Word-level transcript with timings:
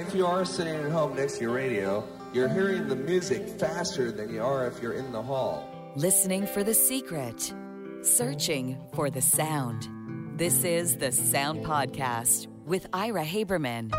If 0.00 0.14
you 0.14 0.26
are 0.26 0.46
sitting 0.46 0.76
at 0.76 0.90
home 0.90 1.14
next 1.14 1.34
to 1.34 1.42
your 1.42 1.52
radio, 1.52 2.02
you're 2.32 2.48
hearing 2.48 2.88
the 2.88 2.96
music 2.96 3.46
faster 3.60 4.10
than 4.10 4.32
you 4.32 4.42
are 4.42 4.66
if 4.66 4.82
you're 4.82 4.94
in 4.94 5.12
the 5.12 5.22
hall. 5.22 5.68
Listening 5.94 6.46
for 6.46 6.64
the 6.64 6.72
secret, 6.72 7.52
searching 8.00 8.78
for 8.94 9.10
the 9.10 9.20
sound. 9.20 9.86
This 10.38 10.64
is 10.64 10.96
the 10.96 11.12
Sound 11.12 11.66
Podcast 11.66 12.46
with 12.64 12.86
Ira 12.94 13.26
Haberman. 13.26 13.90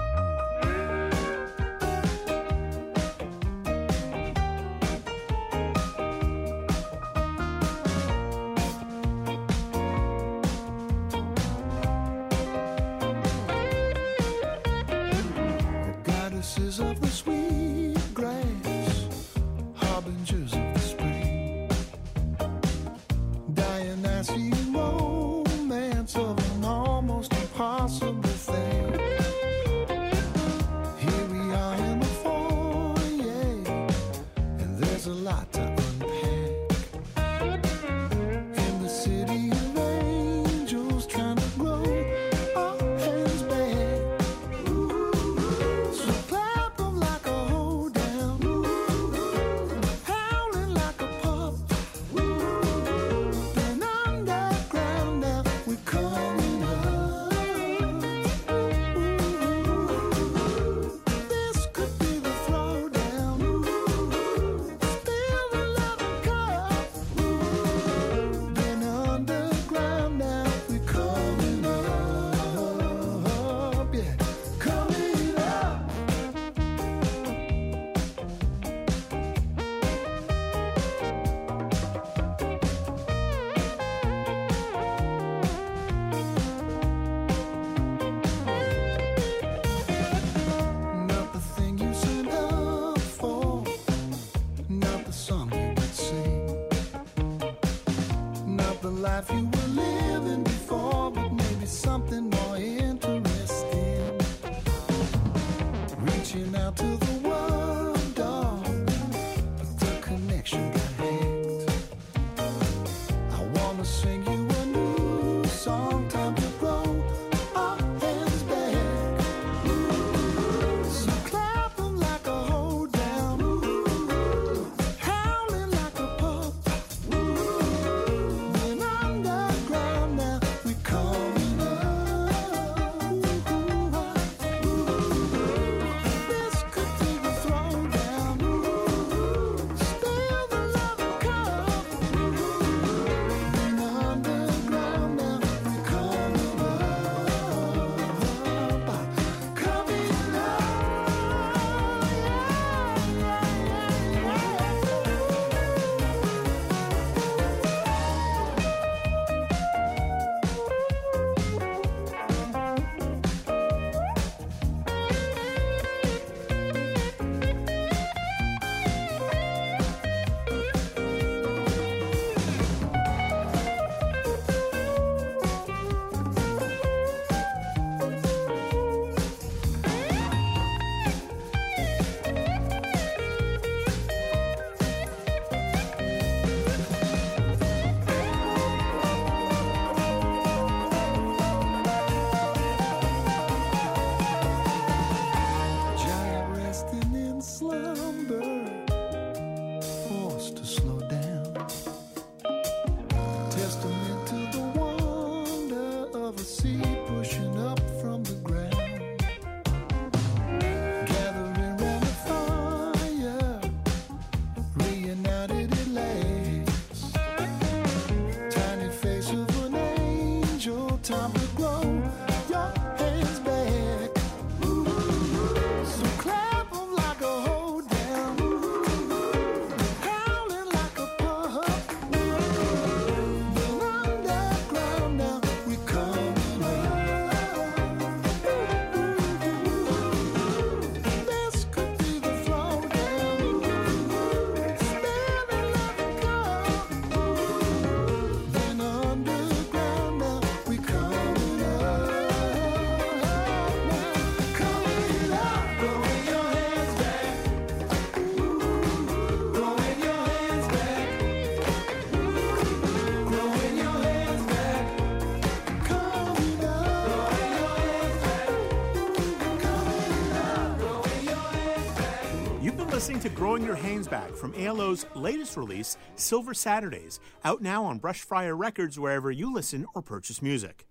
Growing 273.42 273.66
Your 273.66 273.74
Hands 273.74 274.08
Back 274.08 274.36
from 274.36 274.54
ALO's 274.54 275.08
latest 275.16 275.58
release, 275.58 275.98
Silver 276.16 276.54
Saturdays, 276.54 277.20
out 277.44 277.60
now 277.60 277.84
on 277.84 278.00
Brushfire 278.00 278.56
Records 278.56 279.00
wherever 279.00 279.32
you 279.32 279.52
listen 279.52 279.88
or 279.96 280.04
purchase 280.04 280.44
music. 280.44 280.86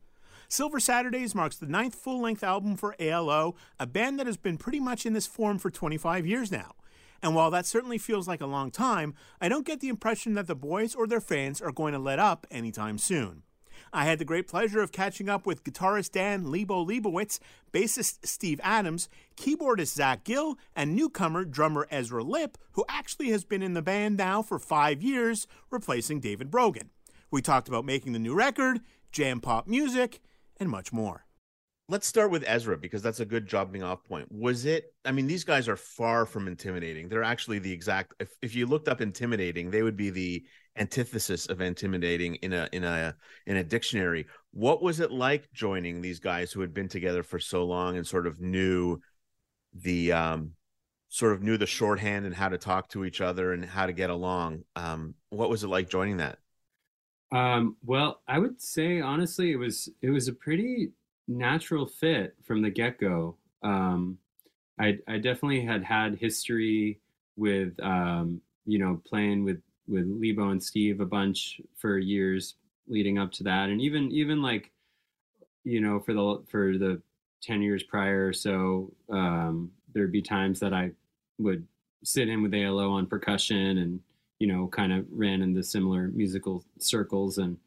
Silver 0.49 0.81
Saturdays 0.81 1.32
marks 1.32 1.56
the 1.56 1.67
ninth 1.67 1.94
full 1.94 2.20
length 2.20 2.43
album 2.43 2.75
for 2.75 2.97
ALO, 2.99 3.55
a 3.79 3.87
band 3.87 4.19
that 4.19 4.26
has 4.26 4.37
been 4.37 4.58
pretty 4.58 4.81
much 4.81 5.06
in 5.06 5.12
this 5.12 5.29
form 5.29 5.61
for 5.61 5.70
25 5.70 6.26
years 6.26 6.50
now. 6.50 6.73
And 7.23 7.37
while 7.37 7.52
that 7.52 7.67
certainly 7.67 7.99
feels 7.99 8.26
like 8.26 8.41
a 8.41 8.47
long 8.47 8.73
time, 8.73 9.14
I 9.41 9.49
don't 9.49 9.64
get 9.64 9.79
the 9.79 9.88
impression 9.88 10.35
that 10.35 10.49
the 10.49 10.56
boys 10.56 10.97
or 10.97 11.06
their 11.06 11.20
fans 11.20 11.62
are 11.62 11.70
going 11.70 11.93
to 11.93 12.00
let 12.00 12.19
up 12.19 12.49
anytime 12.50 12.99
soon. 12.99 13.44
I 13.93 14.05
had 14.05 14.19
the 14.19 14.25
great 14.25 14.47
pleasure 14.47 14.81
of 14.81 14.93
catching 14.93 15.29
up 15.29 15.47
with 15.47 15.65
guitarist 15.65 16.13
Dan 16.13 16.51
Lebo 16.51 16.85
Lebowitz, 16.85 17.41
bassist 17.73 18.27
Steve 18.27 18.61
Adams, 18.63 19.09
keyboardist 19.37 19.95
Zach 19.95 20.25
Gill, 20.25 20.59
and 20.77 20.95
newcomer 20.95 21.45
drummer 21.45 21.89
Ezra 21.91 22.23
Lipp, 22.23 22.57
who 22.73 22.85
actually 22.89 23.31
has 23.31 23.45
been 23.45 23.63
in 23.63 23.75
the 23.75 23.83
band 23.83 24.17
now 24.17 24.43
for 24.43 24.59
five 24.59 25.03
years, 25.03 25.47
replacing 25.71 26.21
David 26.21 26.51
Brogan. 26.51 26.91
We 27.31 27.43
talked 27.43 27.69
about 27.69 27.85
making 27.85 28.13
the 28.13 28.19
new 28.19 28.35
record, 28.35 28.81
jam 29.11 29.41
pop 29.41 29.67
music, 29.67 30.21
and 30.59 30.69
much 30.69 30.93
more 30.93 31.25
let's 31.91 32.07
start 32.07 32.31
with 32.31 32.45
Ezra 32.47 32.79
because 32.79 33.03
that's 33.03 33.21
a 33.21 33.25
good 33.25 33.47
jumping 33.47 33.83
off 33.83 34.05
point. 34.05 34.31
Was 34.31 34.65
it? 34.65 34.95
I 35.05 35.13
mean, 35.13 35.27
these 35.27 35.45
guys 35.45 35.69
are 35.69 35.77
far 35.77 36.25
from 36.25 36.47
intimidating. 36.47 37.09
They're 37.09 37.25
actually 37.25 37.59
the 37.59 37.73
exact. 37.73 38.15
If, 38.21 38.31
if 38.41 38.55
you 38.55 38.67
looked 38.67 38.89
up 38.89 39.01
intimidating, 39.01 39.71
they 39.71 39.83
would 39.83 39.97
be 39.97 40.11
the 40.11 40.45
antithesis 40.77 41.47
of 41.47 41.61
intimidating 41.61 42.37
in 42.37 42.53
a 42.53 42.69
in 42.73 42.85
a 42.85 43.17
in 43.47 43.57
a 43.57 43.65
dictionary. 43.65 44.27
What 44.53 44.83
was 44.83 45.01
it 45.01 45.11
like 45.11 45.53
joining 45.53 46.01
these 46.01 46.21
guys 46.21 46.53
who 46.53 46.61
had 46.61 46.73
been 46.73 46.89
together 46.89 47.25
for 47.25 47.41
so 47.41 47.65
long 47.65 47.97
and 47.97 48.07
sort 48.07 48.27
of 48.27 48.41
knew 48.41 49.01
the 49.75 50.13
um 50.13 50.53
sort 51.09 51.33
of 51.33 51.43
knew 51.43 51.59
the 51.59 51.67
shorthand 51.67 52.25
and 52.25 52.35
how 52.35 52.49
to 52.49 52.59
talk 52.59 52.89
to 52.91 53.05
each 53.05 53.21
other 53.21 53.53
and 53.53 53.65
how 53.65 53.87
to 53.87 53.93
get 53.93 54.11
along? 54.11 54.63
Um, 54.77 55.15
what 55.31 55.51
was 55.51 55.65
it 55.65 55.69
like 55.69 55.91
joining 55.91 56.19
that? 56.19 56.39
Um, 57.33 57.77
well, 57.85 58.23
I 58.27 58.39
would 58.39 58.61
say 58.61 59.01
honestly, 59.01 59.51
it 59.51 59.57
was 59.57 59.89
it 60.03 60.11
was 60.11 60.29
a 60.29 60.33
pretty 60.33 60.93
natural 61.31 61.87
fit 61.87 62.35
from 62.44 62.61
the 62.61 62.71
get 62.71 62.99
go. 62.99 63.37
Um, 63.62 64.19
I, 64.79 64.99
I 65.06 65.19
definitely 65.19 65.65
had 65.65 65.85
had 65.85 66.17
history 66.17 67.00
with 67.37 67.79
um, 67.81 68.41
you 68.67 68.79
know 68.79 69.00
playing 69.06 69.44
with 69.44 69.62
with 69.87 70.06
Lebo 70.06 70.50
and 70.50 70.62
Steve 70.62 71.00
a 71.00 71.06
bunch 71.06 71.61
for 71.77 71.99
years 71.99 72.56
leading 72.88 73.19
up 73.19 73.32
to 73.32 73.44
that, 73.44 73.71
and 73.71 73.81
even 73.81 74.11
even 74.11 74.43
like 74.43 74.71
you 75.65 75.81
know 75.81 76.00
for 76.00 76.12
the 76.12 76.43
for 76.50 76.77
the 76.77 77.00
ten 77.43 77.62
years 77.62 77.83
prior 77.83 78.26
or 78.26 78.33
so, 78.33 78.93
um, 79.11 79.71
there'd 79.94 80.12
be 80.12 80.23
times 80.23 80.61
that 80.61 80.75
I 80.75 80.91
would 81.38 81.67
sit 82.03 82.29
in 82.29 82.43
with 82.43 82.55
ALO 82.55 82.91
on 82.93 83.06
percussion 83.06 83.79
and 83.79 84.00
you 84.38 84.47
know 84.47 84.67
kind 84.67 84.93
of 84.93 85.06
ran 85.12 85.43
in 85.43 85.55
the 85.55 85.62
similar 85.62 86.09
musical 86.09 86.65
circles 86.79 87.38
and 87.38 87.59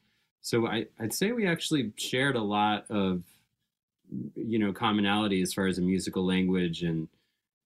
so 0.42 0.68
I, 0.68 0.88
I'd 1.00 1.14
say 1.14 1.32
we 1.32 1.48
actually 1.48 1.94
shared 1.96 2.36
a 2.36 2.42
lot 2.42 2.86
of 2.90 3.24
you 4.36 4.60
know 4.60 4.72
commonality 4.74 5.42
as 5.42 5.54
far 5.54 5.68
as 5.68 5.78
a 5.78 5.82
musical 5.82 6.26
language 6.26 6.84
and 6.84 7.08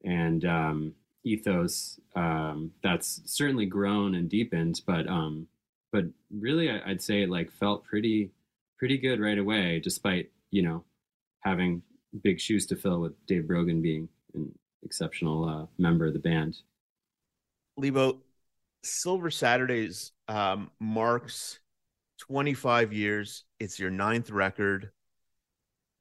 and 0.04 0.46
um, 0.46 0.94
ethos 1.24 2.00
um, 2.16 2.72
that's 2.84 3.22
certainly 3.26 3.66
grown 3.66 4.16
and 4.16 4.30
deepened 4.30 4.82
but 4.86 5.08
um 5.08 5.48
but 5.92 6.06
really 6.32 6.70
I, 6.70 6.88
would 6.88 7.02
say 7.02 7.24
it 7.24 7.30
like 7.30 7.52
felt 7.52 7.84
pretty 7.84 8.32
pretty 8.78 8.98
good 8.98 9.20
right 9.20 9.38
away 9.38 9.80
despite 9.84 10.30
you 10.52 10.62
know 10.62 10.84
having 11.42 11.82
big 12.24 12.40
shoes 12.40 12.66
to 12.68 12.76
fill 12.76 13.00
with 13.02 13.14
dave 13.26 13.48
brogan 13.48 13.82
being 13.82 14.08
an 14.34 14.54
exceptional 14.84 15.48
uh, 15.48 15.66
member 15.78 16.06
of 16.06 16.14
the 16.14 16.20
band. 16.20 16.58
Lebo 17.78 18.22
silver 18.84 19.30
saturdays 19.30 20.12
um, 20.28 20.72
marks 20.80 21.60
25 22.20 22.94
years. 22.94 23.44
It's 23.60 23.80
your 23.80 23.92
ninth 23.92 24.30
record 24.32 24.92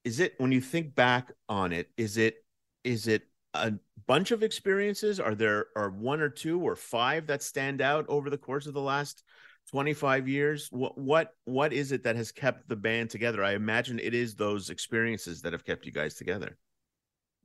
is 0.06 0.20
it 0.20 0.35
when 0.38 0.53
you 0.53 0.61
think 0.61 0.94
back 0.94 1.32
on 1.49 1.73
it 1.73 1.91
is 1.97 2.17
it 2.17 2.37
is 2.85 3.08
it 3.08 3.25
a 3.55 3.73
bunch 4.06 4.31
of 4.31 4.43
experiences? 4.43 5.19
Are 5.19 5.35
there 5.35 5.67
are 5.75 5.91
one 5.91 6.20
or 6.20 6.29
two 6.29 6.61
or 6.61 6.76
five 6.76 7.26
that 7.26 7.43
stand 7.43 7.81
out 7.81 8.06
over 8.08 8.31
the 8.31 8.38
course 8.38 8.67
of 8.67 8.75
the 8.75 8.81
last 8.81 9.25
25 9.73 10.29
years? 10.29 10.69
What 10.70 10.97
what 10.97 11.35
what 11.44 11.73
is 11.73 11.91
it 11.91 12.05
that 12.05 12.14
has 12.14 12.31
kept 12.31 12.69
the 12.69 12.76
band 12.76 13.11
together? 13.11 13.43
I 13.43 13.55
imagine 13.55 13.99
it 13.99 14.14
is 14.14 14.37
those 14.37 14.70
experiences 14.70 15.43
that 15.43 15.53
have 15.53 15.64
kept 15.64 15.85
you 15.85 15.93
guys 15.93 16.14
together. 16.14 16.56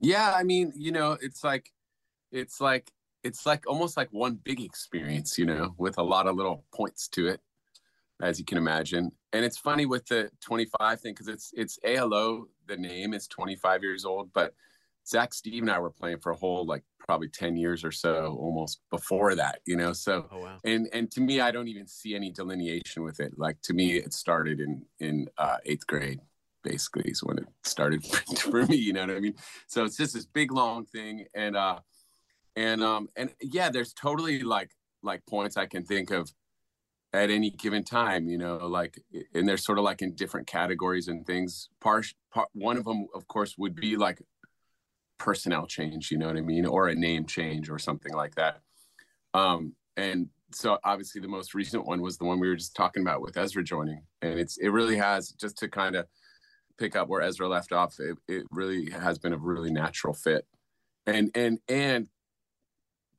Yeah 0.00 0.32
i 0.34 0.42
mean 0.42 0.72
you 0.74 0.90
know 0.92 1.16
it's 1.20 1.44
like 1.44 1.70
it's 2.32 2.60
like 2.60 2.90
it's 3.22 3.46
like 3.46 3.64
almost 3.68 3.96
like 3.96 4.08
one 4.10 4.38
big 4.42 4.60
experience 4.60 5.38
you 5.38 5.46
know 5.46 5.74
with 5.78 5.96
a 5.98 6.02
lot 6.02 6.26
of 6.26 6.34
little 6.36 6.64
points 6.74 7.08
to 7.08 7.28
it 7.28 7.40
as 8.22 8.38
you 8.38 8.44
can 8.44 8.56
imagine. 8.56 9.10
And 9.32 9.44
it's 9.44 9.58
funny 9.58 9.84
with 9.84 10.06
the 10.06 10.30
25 10.40 11.00
thing 11.00 11.12
because 11.12 11.28
it's 11.28 11.52
it's 11.54 11.78
ALO. 11.84 12.46
The 12.66 12.76
name 12.76 13.12
is 13.12 13.26
25 13.26 13.82
years 13.82 14.04
old, 14.04 14.32
but 14.32 14.54
Zach, 15.06 15.34
Steve, 15.34 15.62
and 15.62 15.70
I 15.70 15.80
were 15.80 15.90
playing 15.90 16.20
for 16.20 16.30
a 16.30 16.36
whole 16.36 16.64
like 16.64 16.84
probably 17.00 17.28
10 17.28 17.56
years 17.56 17.84
or 17.84 17.90
so, 17.90 18.36
almost 18.38 18.80
before 18.90 19.34
that. 19.34 19.58
You 19.66 19.76
know, 19.76 19.92
so 19.92 20.28
oh, 20.30 20.38
wow. 20.38 20.58
and 20.64 20.88
and 20.92 21.10
to 21.10 21.20
me, 21.20 21.40
I 21.40 21.50
don't 21.50 21.68
even 21.68 21.86
see 21.86 22.14
any 22.14 22.30
delineation 22.30 23.02
with 23.02 23.20
it. 23.20 23.36
Like 23.36 23.60
to 23.62 23.74
me, 23.74 23.96
it 23.96 24.14
started 24.14 24.60
in 24.60 24.86
in 25.00 25.28
uh, 25.36 25.56
eighth 25.66 25.86
grade. 25.86 26.20
Basically, 26.62 27.10
is 27.10 27.24
when 27.24 27.38
it 27.38 27.46
started 27.64 28.06
for 28.38 28.64
me. 28.66 28.76
You 28.76 28.92
know 28.92 29.00
what 29.00 29.16
I 29.16 29.20
mean? 29.20 29.34
So 29.66 29.84
it's 29.84 29.96
just 29.96 30.14
this 30.14 30.26
big 30.26 30.52
long 30.52 30.84
thing, 30.86 31.26
and 31.34 31.56
uh, 31.56 31.80
and 32.54 32.84
um, 32.84 33.08
and 33.16 33.30
yeah, 33.40 33.68
there's 33.68 33.92
totally 33.92 34.44
like 34.44 34.70
like 35.02 35.26
points 35.26 35.56
I 35.56 35.66
can 35.66 35.84
think 35.84 36.12
of 36.12 36.32
at 37.12 37.30
any 37.30 37.50
given 37.50 37.84
time 37.84 38.28
you 38.28 38.38
know 38.38 38.56
like 38.56 39.02
and 39.34 39.46
they're 39.46 39.56
sort 39.56 39.78
of 39.78 39.84
like 39.84 40.02
in 40.02 40.14
different 40.14 40.46
categories 40.46 41.08
and 41.08 41.26
things. 41.26 41.68
Part, 41.80 42.06
part 42.32 42.48
one 42.52 42.76
of 42.76 42.84
them 42.84 43.06
of 43.14 43.28
course 43.28 43.56
would 43.58 43.74
be 43.74 43.96
like 43.96 44.22
personnel 45.18 45.66
change 45.66 46.10
you 46.10 46.18
know 46.18 46.26
what 46.26 46.36
i 46.36 46.40
mean 46.40 46.66
or 46.66 46.88
a 46.88 46.94
name 46.94 47.26
change 47.26 47.70
or 47.70 47.78
something 47.78 48.12
like 48.12 48.34
that. 48.36 48.60
Um 49.34 49.74
and 49.96 50.28
so 50.52 50.78
obviously 50.84 51.20
the 51.20 51.28
most 51.28 51.54
recent 51.54 51.86
one 51.86 52.02
was 52.02 52.18
the 52.18 52.24
one 52.24 52.38
we 52.38 52.48
were 52.48 52.56
just 52.56 52.76
talking 52.76 53.02
about 53.02 53.22
with 53.22 53.36
ezra 53.36 53.62
joining 53.62 54.02
and 54.20 54.38
it's 54.38 54.58
it 54.58 54.68
really 54.68 54.96
has 54.96 55.30
just 55.30 55.56
to 55.58 55.68
kind 55.68 55.96
of 55.96 56.06
pick 56.78 56.96
up 56.96 57.08
where 57.08 57.22
ezra 57.22 57.48
left 57.48 57.72
off 57.72 58.00
it, 58.00 58.16
it 58.28 58.44
really 58.50 58.90
has 58.90 59.18
been 59.18 59.32
a 59.32 59.38
really 59.38 59.70
natural 59.70 60.14
fit. 60.14 60.46
And 61.06 61.30
and 61.34 61.58
and 61.68 62.08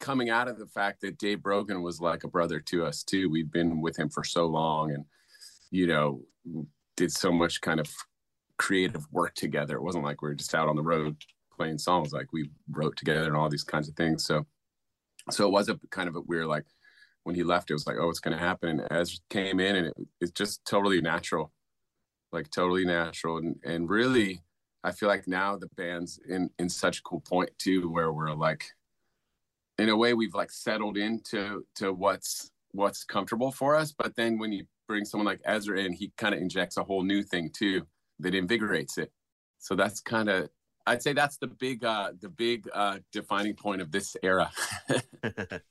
coming 0.03 0.29
out 0.29 0.49
of 0.49 0.59
the 0.59 0.67
fact 0.67 0.99
that 0.99 1.17
Dave 1.17 1.41
Brogan 1.41 1.81
was 1.81 2.01
like 2.01 2.25
a 2.25 2.27
brother 2.27 2.59
to 2.59 2.85
us 2.85 3.03
too. 3.03 3.29
We'd 3.29 3.53
been 3.53 3.79
with 3.79 3.97
him 3.97 4.09
for 4.09 4.25
so 4.25 4.45
long 4.45 4.91
and, 4.91 5.05
you 5.71 5.87
know, 5.87 6.21
did 6.97 7.09
so 7.09 7.31
much 7.31 7.61
kind 7.61 7.79
of 7.79 7.89
creative 8.57 9.07
work 9.13 9.33
together. 9.33 9.77
It 9.77 9.81
wasn't 9.81 10.03
like 10.03 10.21
we 10.21 10.27
were 10.27 10.35
just 10.35 10.53
out 10.53 10.67
on 10.67 10.75
the 10.75 10.83
road 10.83 11.15
playing 11.55 11.77
songs. 11.77 12.11
Like 12.11 12.33
we 12.33 12.49
wrote 12.69 12.97
together 12.97 13.27
and 13.27 13.35
all 13.37 13.47
these 13.47 13.63
kinds 13.63 13.87
of 13.87 13.95
things. 13.95 14.25
So, 14.25 14.45
so 15.31 15.47
it 15.47 15.51
was 15.51 15.69
a 15.69 15.79
kind 15.89 16.09
of 16.09 16.17
a 16.17 16.21
weird, 16.21 16.47
like 16.47 16.65
when 17.23 17.33
he 17.33 17.43
left, 17.43 17.71
it 17.71 17.75
was 17.75 17.87
like, 17.87 17.95
oh, 17.97 18.09
it's 18.09 18.19
going 18.19 18.37
to 18.37 18.43
happen. 18.43 18.81
And 18.81 18.91
as 18.91 19.21
came 19.29 19.61
in 19.61 19.77
and 19.77 19.87
it, 19.87 19.93
it's 20.19 20.33
just 20.33 20.65
totally 20.65 20.99
natural, 20.99 21.53
like 22.33 22.49
totally 22.49 22.83
natural. 22.83 23.37
And, 23.37 23.55
and 23.63 23.89
really, 23.89 24.41
I 24.83 24.91
feel 24.91 25.07
like 25.07 25.29
now 25.29 25.55
the 25.55 25.69
band's 25.77 26.19
in, 26.27 26.49
in 26.59 26.67
such 26.67 26.99
a 26.99 27.03
cool 27.03 27.21
point 27.21 27.51
too, 27.57 27.89
where 27.89 28.11
we're 28.11 28.33
like, 28.33 28.65
in 29.77 29.89
a 29.89 29.97
way 29.97 30.13
we've 30.13 30.33
like 30.35 30.51
settled 30.51 30.97
into 30.97 31.65
to 31.75 31.93
what's 31.93 32.51
what's 32.71 33.03
comfortable 33.03 33.51
for 33.51 33.75
us. 33.75 33.91
But 33.91 34.15
then 34.15 34.37
when 34.37 34.51
you 34.51 34.65
bring 34.87 35.05
someone 35.05 35.25
like 35.25 35.41
ezra 35.45 35.79
in 35.79 35.93
he 35.93 36.11
kind 36.17 36.35
of 36.35 36.41
injects 36.41 36.77
a 36.77 36.83
whole 36.83 37.03
new 37.03 37.23
thing 37.23 37.49
too 37.51 37.87
that 38.19 38.35
invigorates 38.35 38.97
it. 38.97 39.11
So 39.59 39.75
that's 39.75 40.01
kind 40.01 40.29
of 40.29 40.49
i'd 40.85 41.01
say 41.01 41.13
that's 41.13 41.37
the 41.37 41.47
big 41.47 41.83
uh 41.85 42.11
the 42.19 42.27
big 42.27 42.67
uh 42.73 42.99
defining 43.11 43.55
point 43.55 43.81
of 43.81 43.91
this 43.91 44.15
era. 44.23 44.51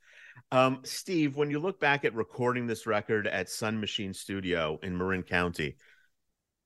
Um 0.50 0.80
steve 0.85 1.37
when 1.37 1.50
you 1.50 1.59
look 1.59 1.78
back 1.78 2.04
at 2.04 2.14
recording 2.14 2.66
this 2.66 2.87
record 2.87 3.26
at 3.26 3.50
sun 3.50 3.80
machine 3.80 4.14
studio 4.14 4.78
in 4.82 4.97
marin 4.97 5.23
county 5.23 5.76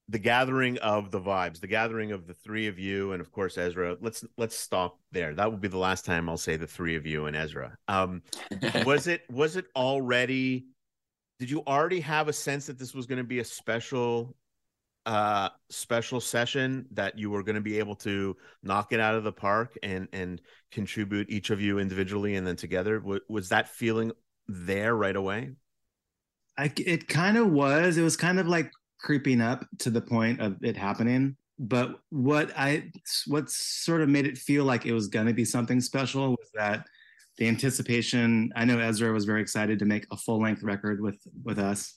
the 0.08 0.18
gathering 0.18 0.78
of 0.78 1.10
the 1.10 1.20
vibes, 1.20 1.60
the 1.60 1.66
gathering 1.66 2.12
of 2.12 2.26
the 2.26 2.34
three 2.34 2.68
of 2.68 2.78
you, 2.78 3.12
and 3.12 3.20
of 3.20 3.32
course 3.32 3.58
Ezra. 3.58 3.96
Let's 4.00 4.24
let's 4.36 4.56
stop 4.56 4.98
there. 5.10 5.34
That 5.34 5.50
will 5.50 5.58
be 5.58 5.68
the 5.68 5.78
last 5.78 6.04
time 6.04 6.28
I'll 6.28 6.36
say 6.36 6.56
the 6.56 6.66
three 6.66 6.94
of 6.94 7.06
you 7.06 7.26
and 7.26 7.36
Ezra. 7.36 7.76
Um, 7.88 8.22
was 8.84 9.08
it 9.08 9.22
was 9.30 9.56
it 9.56 9.66
already? 9.74 10.66
Did 11.38 11.50
you 11.50 11.62
already 11.66 12.00
have 12.00 12.28
a 12.28 12.32
sense 12.32 12.66
that 12.66 12.78
this 12.78 12.94
was 12.94 13.06
going 13.06 13.18
to 13.18 13.24
be 13.24 13.40
a 13.40 13.44
special, 13.44 14.34
uh, 15.04 15.50
special 15.68 16.18
session 16.18 16.86
that 16.92 17.18
you 17.18 17.28
were 17.28 17.42
going 17.42 17.56
to 17.56 17.60
be 17.60 17.78
able 17.78 17.96
to 17.96 18.36
knock 18.62 18.92
it 18.92 19.00
out 19.00 19.16
of 19.16 19.24
the 19.24 19.32
park 19.32 19.76
and 19.82 20.08
and 20.12 20.40
contribute 20.70 21.28
each 21.28 21.50
of 21.50 21.60
you 21.60 21.80
individually 21.80 22.36
and 22.36 22.46
then 22.46 22.56
together? 22.56 23.00
W- 23.00 23.20
was 23.28 23.48
that 23.48 23.68
feeling 23.68 24.12
there 24.46 24.94
right 24.94 25.16
away? 25.16 25.50
I, 26.58 26.72
it 26.78 27.08
kind 27.08 27.36
of 27.36 27.50
was. 27.50 27.98
It 27.98 28.02
was 28.02 28.16
kind 28.16 28.38
of 28.38 28.46
like 28.46 28.70
creeping 29.06 29.40
up 29.40 29.64
to 29.78 29.88
the 29.88 30.00
point 30.00 30.40
of 30.40 30.62
it 30.62 30.76
happening. 30.76 31.36
But 31.58 32.00
what 32.10 32.50
I 32.56 32.90
what 33.26 33.48
sort 33.48 34.02
of 34.02 34.08
made 34.08 34.26
it 34.26 34.36
feel 34.36 34.64
like 34.64 34.84
it 34.84 34.92
was 34.92 35.08
going 35.08 35.26
to 35.26 35.32
be 35.32 35.44
something 35.44 35.80
special 35.80 36.30
was 36.32 36.50
that 36.54 36.86
the 37.38 37.48
anticipation. 37.48 38.52
I 38.56 38.64
know 38.64 38.78
Ezra 38.78 39.12
was 39.12 39.24
very 39.24 39.40
excited 39.40 39.78
to 39.78 39.84
make 39.86 40.06
a 40.10 40.16
full 40.16 40.42
length 40.42 40.62
record 40.62 41.00
with 41.00 41.18
with 41.44 41.58
us, 41.58 41.94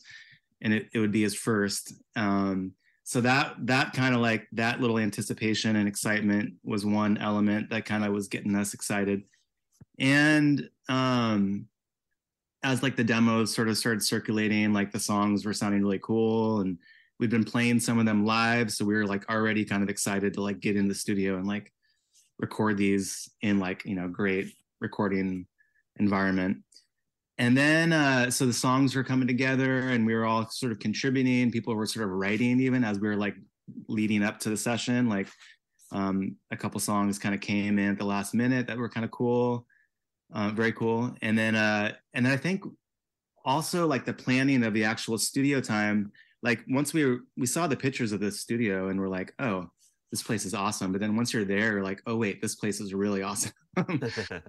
and 0.62 0.74
it, 0.74 0.88
it 0.94 1.00
would 1.00 1.12
be 1.12 1.24
his 1.24 1.36
first. 1.36 1.94
Um, 2.16 2.74
so 3.04 3.22
that 3.22 3.56
that 3.66 3.94
kind 3.94 4.14
of 4.14 4.22
like 4.22 4.48
that 4.52 4.80
little 4.80 5.00
anticipation 5.00 5.76
and 5.76 5.88
excitement 5.88 6.54
was 6.64 6.86
one 6.86 7.18
element 7.18 7.72
that 7.72 7.86
kind 7.86 8.06
of 8.06 8.14
was 8.14 8.28
getting 8.28 8.56
us 8.56 8.76
excited 8.76 9.24
and 9.98 10.70
um 10.90 11.66
as 12.62 12.84
like 12.84 12.96
the 12.96 13.04
demos 13.04 13.54
sort 13.54 13.68
of 13.68 13.78
started 13.78 14.04
circulating 14.04 14.74
like 14.74 14.92
the 14.92 15.00
songs 15.00 15.44
were 15.44 15.54
sounding 15.54 15.82
really 15.82 16.00
cool 16.04 16.62
and 16.62 16.78
we'd 17.20 17.30
been 17.30 17.44
playing 17.44 17.80
some 17.80 18.00
of 18.00 18.06
them 18.06 18.26
live 18.26 18.72
so 18.72 18.86
we 18.86 18.94
were 18.94 19.06
like 19.06 19.30
already 19.30 19.66
kind 19.66 19.84
of 19.84 19.90
excited 19.90 20.34
to 20.34 20.42
like 20.42 20.60
get 20.60 20.76
in 20.76 20.88
the 20.88 20.96
studio 20.96 21.36
and 21.38 21.48
like 21.48 21.72
record 22.40 22.78
these 22.78 23.30
in 23.42 23.60
like 23.60 23.84
you 23.86 23.96
know 23.96 24.08
great 24.08 24.54
recording 24.80 25.46
environment. 25.98 26.58
And 27.38 27.58
then 27.58 27.94
uh 27.94 28.32
so 28.32 28.46
the 28.46 28.54
songs 28.54 28.96
were 28.96 29.04
coming 29.04 29.28
together 29.28 29.90
and 29.90 30.06
we 30.06 30.16
were 30.16 30.26
all 30.26 30.50
sort 30.50 30.72
of 30.72 30.80
contributing. 30.80 31.52
People 31.52 31.76
were 31.76 31.86
sort 31.86 32.06
of 32.06 32.12
writing 32.12 32.60
even 32.60 32.84
as 32.84 33.00
we 33.00 33.08
were 33.08 33.16
like 33.16 33.36
leading 33.88 34.24
up 34.24 34.40
to 34.40 34.50
the 34.50 34.58
session. 34.58 35.10
Like 35.10 35.30
um 35.92 36.36
a 36.52 36.58
couple 36.58 36.80
songs 36.80 37.20
kind 37.20 37.36
of 37.36 37.42
came 37.42 37.80
in 37.80 37.92
at 37.92 37.98
the 37.98 38.06
last 38.06 38.34
minute 38.34 38.68
that 38.68 38.78
were 38.78 38.90
kind 38.90 39.06
of 39.06 39.12
cool 39.12 39.66
uh, 40.32 40.52
very 40.52 40.72
cool. 40.74 41.16
And 41.22 41.38
then 41.38 41.56
uh 41.56 41.94
and 42.14 42.26
then 42.26 42.34
i 42.34 42.38
think 42.38 42.64
also 43.46 43.88
like 43.88 44.06
the 44.06 44.14
planning 44.14 44.64
of 44.64 44.74
the 44.74 44.84
actual 44.84 45.18
studio 45.18 45.60
time 45.60 46.12
like 46.42 46.64
once 46.70 46.94
we 46.94 47.06
were 47.06 47.20
we 47.38 47.46
saw 47.46 47.68
the 47.68 47.76
pictures 47.76 48.12
of 48.12 48.20
the 48.20 48.32
studio 48.32 48.90
and 48.90 49.00
we're 49.00 49.08
like 49.08 49.34
oh 49.40 49.70
this 50.12 50.24
place 50.24 50.44
is 50.44 50.56
awesome. 50.56 50.92
But 50.92 51.02
then 51.02 51.16
once 51.16 51.34
you're 51.34 51.46
there 51.46 51.74
you're 51.74 51.84
like 51.84 52.02
oh 52.08 52.16
wait 52.16 52.42
this 52.42 52.56
place 52.56 52.80
is 52.80 52.94
really 52.94 53.22
awesome. 53.22 53.52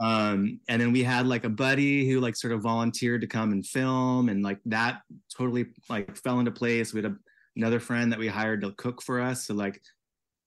Um 0.00 0.60
and 0.68 0.80
then 0.80 0.92
we 0.92 1.02
had 1.02 1.26
like 1.26 1.42
a 1.42 1.48
buddy 1.48 2.08
who 2.08 2.20
like 2.20 2.36
sort 2.36 2.52
of 2.52 2.62
volunteered 2.62 3.20
to 3.22 3.26
come 3.26 3.50
and 3.50 3.66
film 3.66 4.28
and 4.28 4.44
like 4.44 4.60
that 4.66 5.00
totally 5.36 5.66
like 5.90 6.16
fell 6.16 6.38
into 6.38 6.52
place. 6.52 6.94
We 6.94 7.02
had 7.02 7.10
a, 7.10 7.16
another 7.56 7.80
friend 7.80 8.12
that 8.12 8.18
we 8.20 8.28
hired 8.28 8.60
to 8.60 8.70
cook 8.78 9.02
for 9.02 9.20
us. 9.20 9.46
So 9.46 9.54
like 9.54 9.80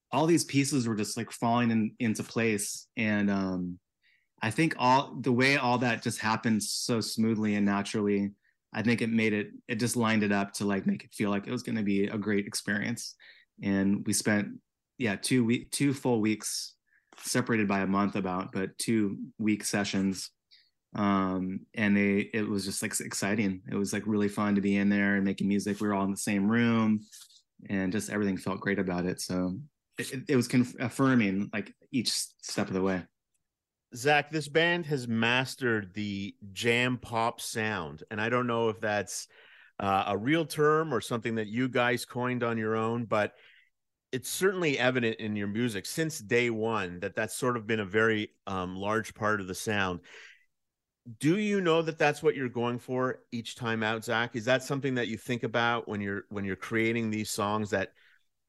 all 0.09 0.25
these 0.25 0.45
pieces 0.45 0.87
were 0.87 0.95
just 0.95 1.17
like 1.17 1.31
falling 1.31 1.69
in, 1.69 1.91
into 1.99 2.23
place. 2.23 2.87
And 2.95 3.29
um 3.29 3.79
i 4.41 4.49
think 4.49 4.73
all 4.77 5.15
the 5.21 5.31
way 5.31 5.57
all 5.57 5.77
that 5.77 6.01
just 6.01 6.19
happened 6.19 6.63
so 6.63 6.99
smoothly 6.99 7.55
and 7.55 7.65
naturally 7.65 8.31
i 8.73 8.81
think 8.81 9.01
it 9.01 9.09
made 9.09 9.33
it 9.33 9.51
it 9.67 9.75
just 9.75 9.95
lined 9.95 10.23
it 10.23 10.31
up 10.31 10.53
to 10.53 10.65
like 10.65 10.85
make 10.85 11.03
it 11.03 11.13
feel 11.13 11.29
like 11.29 11.47
it 11.47 11.51
was 11.51 11.63
going 11.63 11.75
to 11.75 11.83
be 11.83 12.05
a 12.05 12.17
great 12.17 12.47
experience. 12.47 13.15
And 13.63 14.05
we 14.05 14.13
spent 14.13 14.59
yeah 14.97 15.15
two 15.15 15.43
week 15.43 15.71
two 15.71 15.93
full 15.93 16.21
weeks 16.21 16.75
separated 17.23 17.67
by 17.67 17.79
a 17.79 17.87
month 17.87 18.15
about 18.15 18.51
but 18.51 18.77
two 18.77 19.17
week 19.39 19.63
sessions. 19.63 20.31
Um 20.95 21.61
and 21.73 21.95
they 21.95 22.29
it 22.33 22.47
was 22.47 22.65
just 22.65 22.81
like 22.81 22.99
exciting. 22.99 23.61
It 23.69 23.75
was 23.75 23.93
like 23.93 24.03
really 24.05 24.29
fun 24.29 24.55
to 24.55 24.61
be 24.61 24.77
in 24.77 24.89
there 24.89 25.15
and 25.15 25.25
making 25.25 25.47
music. 25.47 25.79
We 25.79 25.87
were 25.87 25.93
all 25.93 26.05
in 26.05 26.11
the 26.11 26.17
same 26.17 26.49
room 26.49 27.01
and 27.69 27.91
just 27.91 28.09
everything 28.09 28.37
felt 28.37 28.61
great 28.61 28.79
about 28.79 29.05
it. 29.05 29.21
So 29.21 29.57
it, 29.97 30.23
it 30.29 30.35
was 30.35 30.47
conf- 30.47 30.79
affirming 30.79 31.49
like 31.53 31.73
each 31.91 32.11
step 32.41 32.67
of 32.67 32.73
the 32.73 32.81
way 32.81 33.03
Zach, 33.95 34.31
this 34.31 34.47
band 34.47 34.85
has 34.85 35.07
mastered 35.07 35.93
the 35.93 36.35
jam 36.53 36.97
pop 36.97 37.41
sound, 37.41 38.03
and 38.09 38.21
I 38.21 38.29
don't 38.29 38.47
know 38.47 38.69
if 38.69 38.79
that's 38.79 39.27
uh, 39.79 40.05
a 40.07 40.17
real 40.17 40.45
term 40.45 40.93
or 40.93 41.01
something 41.01 41.35
that 41.35 41.47
you 41.47 41.67
guys 41.67 42.05
coined 42.05 42.43
on 42.43 42.57
your 42.57 42.75
own, 42.75 43.05
but 43.05 43.33
it's 44.11 44.29
certainly 44.29 44.77
evident 44.77 45.19
in 45.19 45.35
your 45.35 45.47
music 45.47 45.85
since 45.85 46.19
day 46.19 46.49
one 46.49 46.99
that 46.99 47.15
that's 47.15 47.35
sort 47.35 47.57
of 47.57 47.65
been 47.65 47.79
a 47.79 47.85
very 47.85 48.29
um, 48.47 48.75
large 48.75 49.13
part 49.13 49.41
of 49.41 49.47
the 49.47 49.55
sound. 49.55 50.01
Do 51.19 51.37
you 51.37 51.61
know 51.61 51.81
that 51.81 51.97
that's 51.97 52.21
what 52.21 52.35
you're 52.35 52.49
going 52.49 52.77
for 52.77 53.19
each 53.31 53.55
time 53.55 53.83
out, 53.83 54.05
Zach? 54.05 54.35
Is 54.35 54.45
that 54.45 54.63
something 54.63 54.95
that 54.95 55.07
you 55.07 55.17
think 55.17 55.43
about 55.43 55.87
when 55.87 55.99
you're 55.99 56.25
when 56.29 56.45
you're 56.45 56.55
creating 56.55 57.09
these 57.09 57.29
songs 57.29 57.71
that 57.71 57.93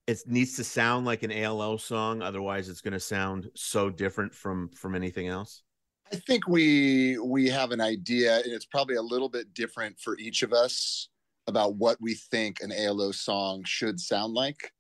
it 0.07 0.19
needs 0.27 0.57
to 0.57 0.65
sound 0.65 1.07
like 1.07 1.23
an 1.23 1.33
ALO 1.33 1.77
song, 1.77 2.23
otherwise 2.23 2.69
it's 2.69 2.81
going 2.81 2.93
to 2.93 3.01
sound 3.01 3.51
so 3.55 3.91
different 3.91 4.35
from 4.35 4.71
from 4.71 4.95
anything 4.95 5.29
else? 5.29 5.63
I 6.13 6.17
think 6.17 6.47
we 6.47 7.19
we 7.19 7.49
have 7.49 7.71
an 7.71 7.81
idea, 7.81 8.37
and 8.37 8.53
it's 8.53 8.67
probably 8.67 8.97
a 8.97 9.03
little 9.03 9.29
bit 9.29 9.55
different 9.55 9.99
for 9.99 10.19
each 10.19 10.43
of 10.43 10.53
us 10.53 11.09
about 11.47 11.77
what 11.77 12.01
we 12.01 12.15
think 12.15 12.61
an 12.61 12.73
ALO 12.73 13.13
song 13.13 13.63
should 13.65 13.99
sound 13.99 14.35
like. 14.35 14.73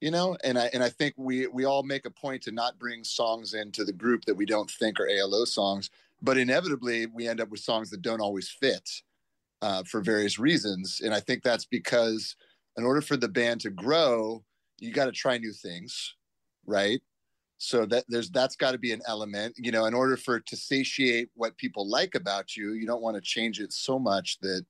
You 0.00 0.10
know, 0.10 0.36
and 0.44 0.58
I 0.58 0.70
and 0.74 0.82
I 0.82 0.90
think 0.90 1.14
we 1.16 1.46
we 1.46 1.64
all 1.64 1.82
make 1.82 2.04
a 2.04 2.10
point 2.10 2.42
to 2.42 2.52
not 2.52 2.78
bring 2.78 3.02
songs 3.04 3.54
into 3.54 3.84
the 3.84 3.92
group 3.92 4.24
that 4.26 4.36
we 4.36 4.44
don't 4.44 4.70
think 4.70 5.00
are 5.00 5.08
ALO 5.08 5.44
songs, 5.44 5.88
but 6.20 6.36
inevitably 6.36 7.06
we 7.06 7.28
end 7.28 7.40
up 7.40 7.48
with 7.48 7.60
songs 7.60 7.90
that 7.90 8.02
don't 8.02 8.20
always 8.20 8.50
fit 8.50 8.88
uh, 9.62 9.84
for 9.84 10.02
various 10.02 10.38
reasons, 10.38 11.00
and 11.02 11.14
I 11.14 11.20
think 11.20 11.42
that's 11.42 11.64
because 11.64 12.36
in 12.76 12.84
order 12.84 13.00
for 13.00 13.16
the 13.16 13.28
band 13.28 13.60
to 13.62 13.70
grow, 13.70 14.44
you 14.78 14.92
got 14.92 15.06
to 15.06 15.12
try 15.12 15.38
new 15.38 15.52
things, 15.52 16.14
right? 16.66 17.00
So 17.58 17.86
that 17.86 18.04
there's 18.08 18.30
that's 18.30 18.56
got 18.56 18.72
to 18.72 18.78
be 18.78 18.92
an 18.92 19.00
element, 19.06 19.54
you 19.56 19.72
know, 19.72 19.86
in 19.86 19.94
order 19.94 20.16
for 20.16 20.40
to 20.40 20.56
satiate 20.56 21.30
what 21.34 21.56
people 21.56 21.88
like 21.88 22.14
about 22.14 22.54
you, 22.54 22.72
you 22.72 22.86
don't 22.86 23.02
want 23.02 23.16
to 23.16 23.22
change 23.22 23.60
it 23.60 23.72
so 23.72 23.98
much 23.98 24.38
that 24.42 24.64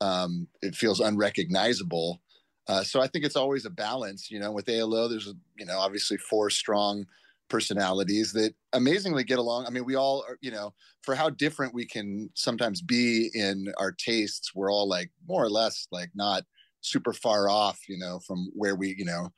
um, 0.00 0.48
it 0.62 0.74
feels 0.74 1.00
unrecognizable. 1.00 2.20
Uh, 2.68 2.82
so 2.82 3.00
I 3.00 3.06
think 3.06 3.24
it's 3.24 3.36
always 3.36 3.66
a 3.66 3.70
balance, 3.70 4.30
you 4.30 4.40
know. 4.40 4.50
With 4.50 4.68
ALO, 4.68 5.08
there's 5.08 5.32
you 5.58 5.66
know 5.66 5.78
obviously 5.78 6.16
four 6.16 6.48
strong 6.48 7.04
personalities 7.52 8.32
that 8.32 8.54
amazingly 8.72 9.24
get 9.24 9.38
along. 9.38 9.66
I 9.66 9.70
mean, 9.70 9.84
we 9.84 9.94
all 9.94 10.24
are, 10.26 10.38
you 10.40 10.50
know, 10.50 10.72
for 11.02 11.14
how 11.14 11.28
different 11.28 11.74
we 11.74 11.84
can 11.84 12.30
sometimes 12.34 12.80
be 12.80 13.30
in 13.34 13.70
our 13.78 13.92
tastes, 13.92 14.54
we're 14.54 14.72
all 14.72 14.88
like 14.88 15.10
more 15.28 15.44
or 15.44 15.50
less 15.50 15.86
like 15.92 16.08
not 16.14 16.44
super 16.82 17.12
far 17.12 17.48
off, 17.48 17.78
you 17.88 17.98
know, 17.98 18.20
from 18.26 18.48
where 18.54 18.76
we, 18.76 18.94
you 18.98 19.04
know, 19.04 19.30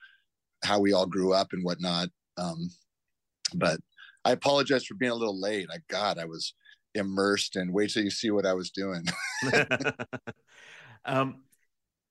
how 0.64 0.80
we 0.80 0.92
all 0.92 1.06
grew 1.06 1.32
up 1.32 1.48
and 1.52 1.64
whatnot. 1.64 2.08
Um, 2.36 2.68
but 3.54 3.78
I 4.24 4.32
apologize 4.32 4.84
for 4.84 4.94
being 4.94 5.12
a 5.12 5.16
little 5.16 5.40
late. 5.40 5.68
I 5.72 5.78
God, 5.88 6.18
I 6.18 6.24
was 6.24 6.54
immersed 6.94 7.56
and 7.56 7.72
wait 7.72 7.90
till 7.90 8.02
you 8.02 8.10
see 8.10 8.30
what 8.30 8.46
I 8.46 8.54
was 8.54 8.70
doing. 8.70 9.04
um, 11.04 11.42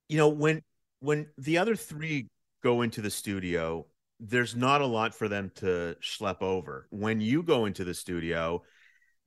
you 0.07 0.17
know, 0.17 0.29
when 0.29 0.61
when 0.99 1.27
the 1.37 1.57
other 1.57 1.75
three 1.75 2.29
go 2.63 2.81
into 2.81 3.01
the 3.01 3.09
studio, 3.09 3.85
there's 4.19 4.55
not 4.55 4.81
a 4.81 4.85
lot 4.85 5.13
for 5.13 5.27
them 5.27 5.51
to 5.55 5.95
schlep 6.01 6.41
over. 6.41 6.87
When 6.91 7.19
you 7.19 7.43
go 7.43 7.65
into 7.65 7.83
the 7.83 7.93
studio, 7.93 8.63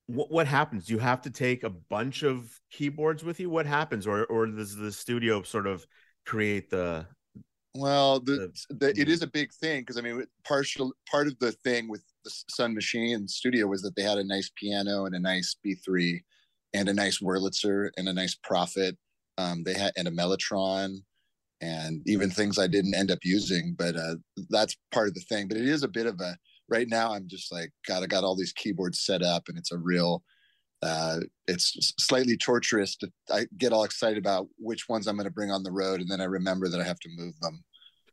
what, 0.07 0.31
what 0.31 0.47
happens? 0.47 0.87
Do 0.87 0.95
you 0.95 0.99
have 0.99 1.21
to 1.23 1.31
take 1.31 1.65
a 1.65 1.71
bunch 1.71 2.23
of 2.23 2.49
keyboards 2.71 3.25
with 3.25 3.41
you? 3.41 3.51
What 3.51 3.67
happens, 3.67 4.07
or 4.07 4.25
or 4.27 4.47
does 4.47 4.77
the 4.77 4.93
studio 4.93 5.43
sort 5.43 5.67
of 5.67 5.87
create 6.25 6.71
the? 6.71 7.07
Well, 7.75 8.21
the, 8.21 8.51
the 8.71 8.99
it 8.99 9.09
is 9.09 9.23
a 9.23 9.27
big 9.27 9.53
thing 9.53 9.81
because 9.81 9.99
I 9.99 10.01
mean, 10.01 10.25
partial 10.45 10.93
part 11.11 11.27
of 11.27 11.39
the 11.41 11.53
thing 11.53 11.89
with 11.89 12.05
the 12.25 12.31
Sun 12.49 12.75
Machine 12.75 13.29
studio 13.29 13.67
was 13.67 13.83
that 13.83 13.95
they 13.97 14.03
had 14.03 14.19
a 14.19 14.25
nice 14.25 14.51
piano 14.57 15.05
and 15.05 15.15
a 15.15 15.21
nice 15.21 15.57
B3 15.65 16.21
and 16.73 16.89
a 16.89 16.95
nice 16.95 17.21
Wurlitzer 17.21 17.91
and 17.97 18.09
a 18.09 18.13
nice 18.13 18.35
Prophet. 18.35 18.97
Um, 19.39 19.65
they 19.65 19.75
had 19.75 19.93
and 19.97 20.09
a 20.09 20.11
Mellotron 20.11 20.99
and 21.61 22.03
even 22.07 22.31
things 22.31 22.59
I 22.59 22.67
didn't 22.67 22.95
end 22.95 23.11
up 23.11 23.19
using, 23.23 23.75
but 23.79 23.97
uh, 23.97 24.17
that's 24.51 24.77
part 24.93 25.09
of 25.09 25.15
the 25.15 25.21
thing. 25.21 25.49
But 25.49 25.57
it 25.57 25.69
is 25.69 25.83
a 25.83 25.89
bit 25.89 26.07
of 26.07 26.21
a 26.21 26.37
right 26.69 26.89
now 26.89 27.13
i'm 27.13 27.29
just 27.29 27.53
like 27.53 27.71
god 27.87 28.03
i 28.03 28.07
got 28.07 28.25
all 28.25 28.37
these 28.37 28.53
keyboards 28.53 29.01
set 29.05 29.23
up 29.23 29.45
and 29.49 29.59
it's 29.59 29.73
a 29.73 29.79
real 29.79 30.23
uh, 30.83 31.21
it's 31.49 31.95
slightly 31.99 32.37
torturous 32.37 32.97
to 32.97 33.11
i 33.33 33.47
get 33.57 33.73
all 33.73 33.85
excited 33.85 34.19
about 34.19 34.47
which 34.59 34.89
ones 34.89 35.07
i'm 35.07 35.17
going 35.17 35.25
to 35.25 35.33
bring 35.33 35.51
on 35.51 35.63
the 35.63 35.73
road 35.73 36.01
and 36.01 36.11
then 36.11 36.21
i 36.21 36.25
remember 36.25 36.69
that 36.69 36.81
i 36.81 36.85
have 36.85 37.01
to 37.01 37.09
move 37.17 37.35
them. 37.41 37.65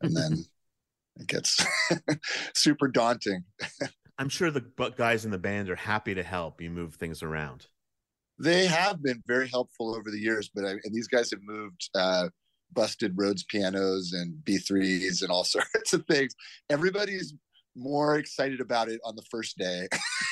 And 0.03 0.15
then 0.15 0.45
it 1.17 1.27
gets 1.27 1.65
super 2.53 2.87
daunting. 2.87 3.43
I'm 4.19 4.29
sure 4.29 4.51
the 4.51 4.65
guys 4.95 5.25
in 5.25 5.31
the 5.31 5.39
band 5.39 5.69
are 5.69 5.75
happy 5.75 6.13
to 6.13 6.23
help 6.23 6.61
you 6.61 6.69
move 6.69 6.95
things 6.95 7.23
around. 7.23 7.65
They 8.39 8.67
have 8.67 9.01
been 9.01 9.23
very 9.25 9.47
helpful 9.47 9.95
over 9.95 10.11
the 10.11 10.19
years 10.19 10.51
but 10.53 10.65
I, 10.65 10.71
and 10.71 10.93
these 10.93 11.07
guys 11.07 11.31
have 11.31 11.41
moved 11.43 11.89
uh, 11.95 12.29
busted 12.71 13.13
Rhodes 13.15 13.43
pianos 13.43 14.13
and 14.13 14.35
B3s 14.43 15.21
and 15.21 15.31
all 15.31 15.43
sorts 15.43 15.93
of 15.93 16.05
things. 16.05 16.35
Everybody's 16.69 17.33
more 17.75 18.17
excited 18.17 18.61
about 18.61 18.89
it 18.89 18.99
on 19.03 19.15
the 19.15 19.23
first 19.23 19.57
day. 19.57 19.87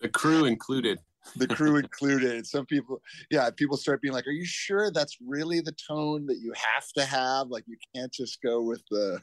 the 0.00 0.08
crew 0.12 0.44
included. 0.44 0.98
The 1.36 1.46
crew 1.46 1.76
included. 1.78 2.46
Some 2.46 2.66
people, 2.66 3.00
yeah, 3.30 3.50
people 3.54 3.76
start 3.76 4.00
being 4.00 4.14
like, 4.14 4.26
"Are 4.26 4.32
you 4.32 4.44
sure 4.44 4.90
that's 4.90 5.16
really 5.24 5.60
the 5.60 5.74
tone 5.88 6.26
that 6.26 6.38
you 6.38 6.52
have 6.54 6.86
to 6.96 7.04
have? 7.04 7.48
Like, 7.48 7.64
you 7.66 7.76
can't 7.94 8.12
just 8.12 8.40
go 8.42 8.62
with 8.62 8.82
the." 8.90 9.20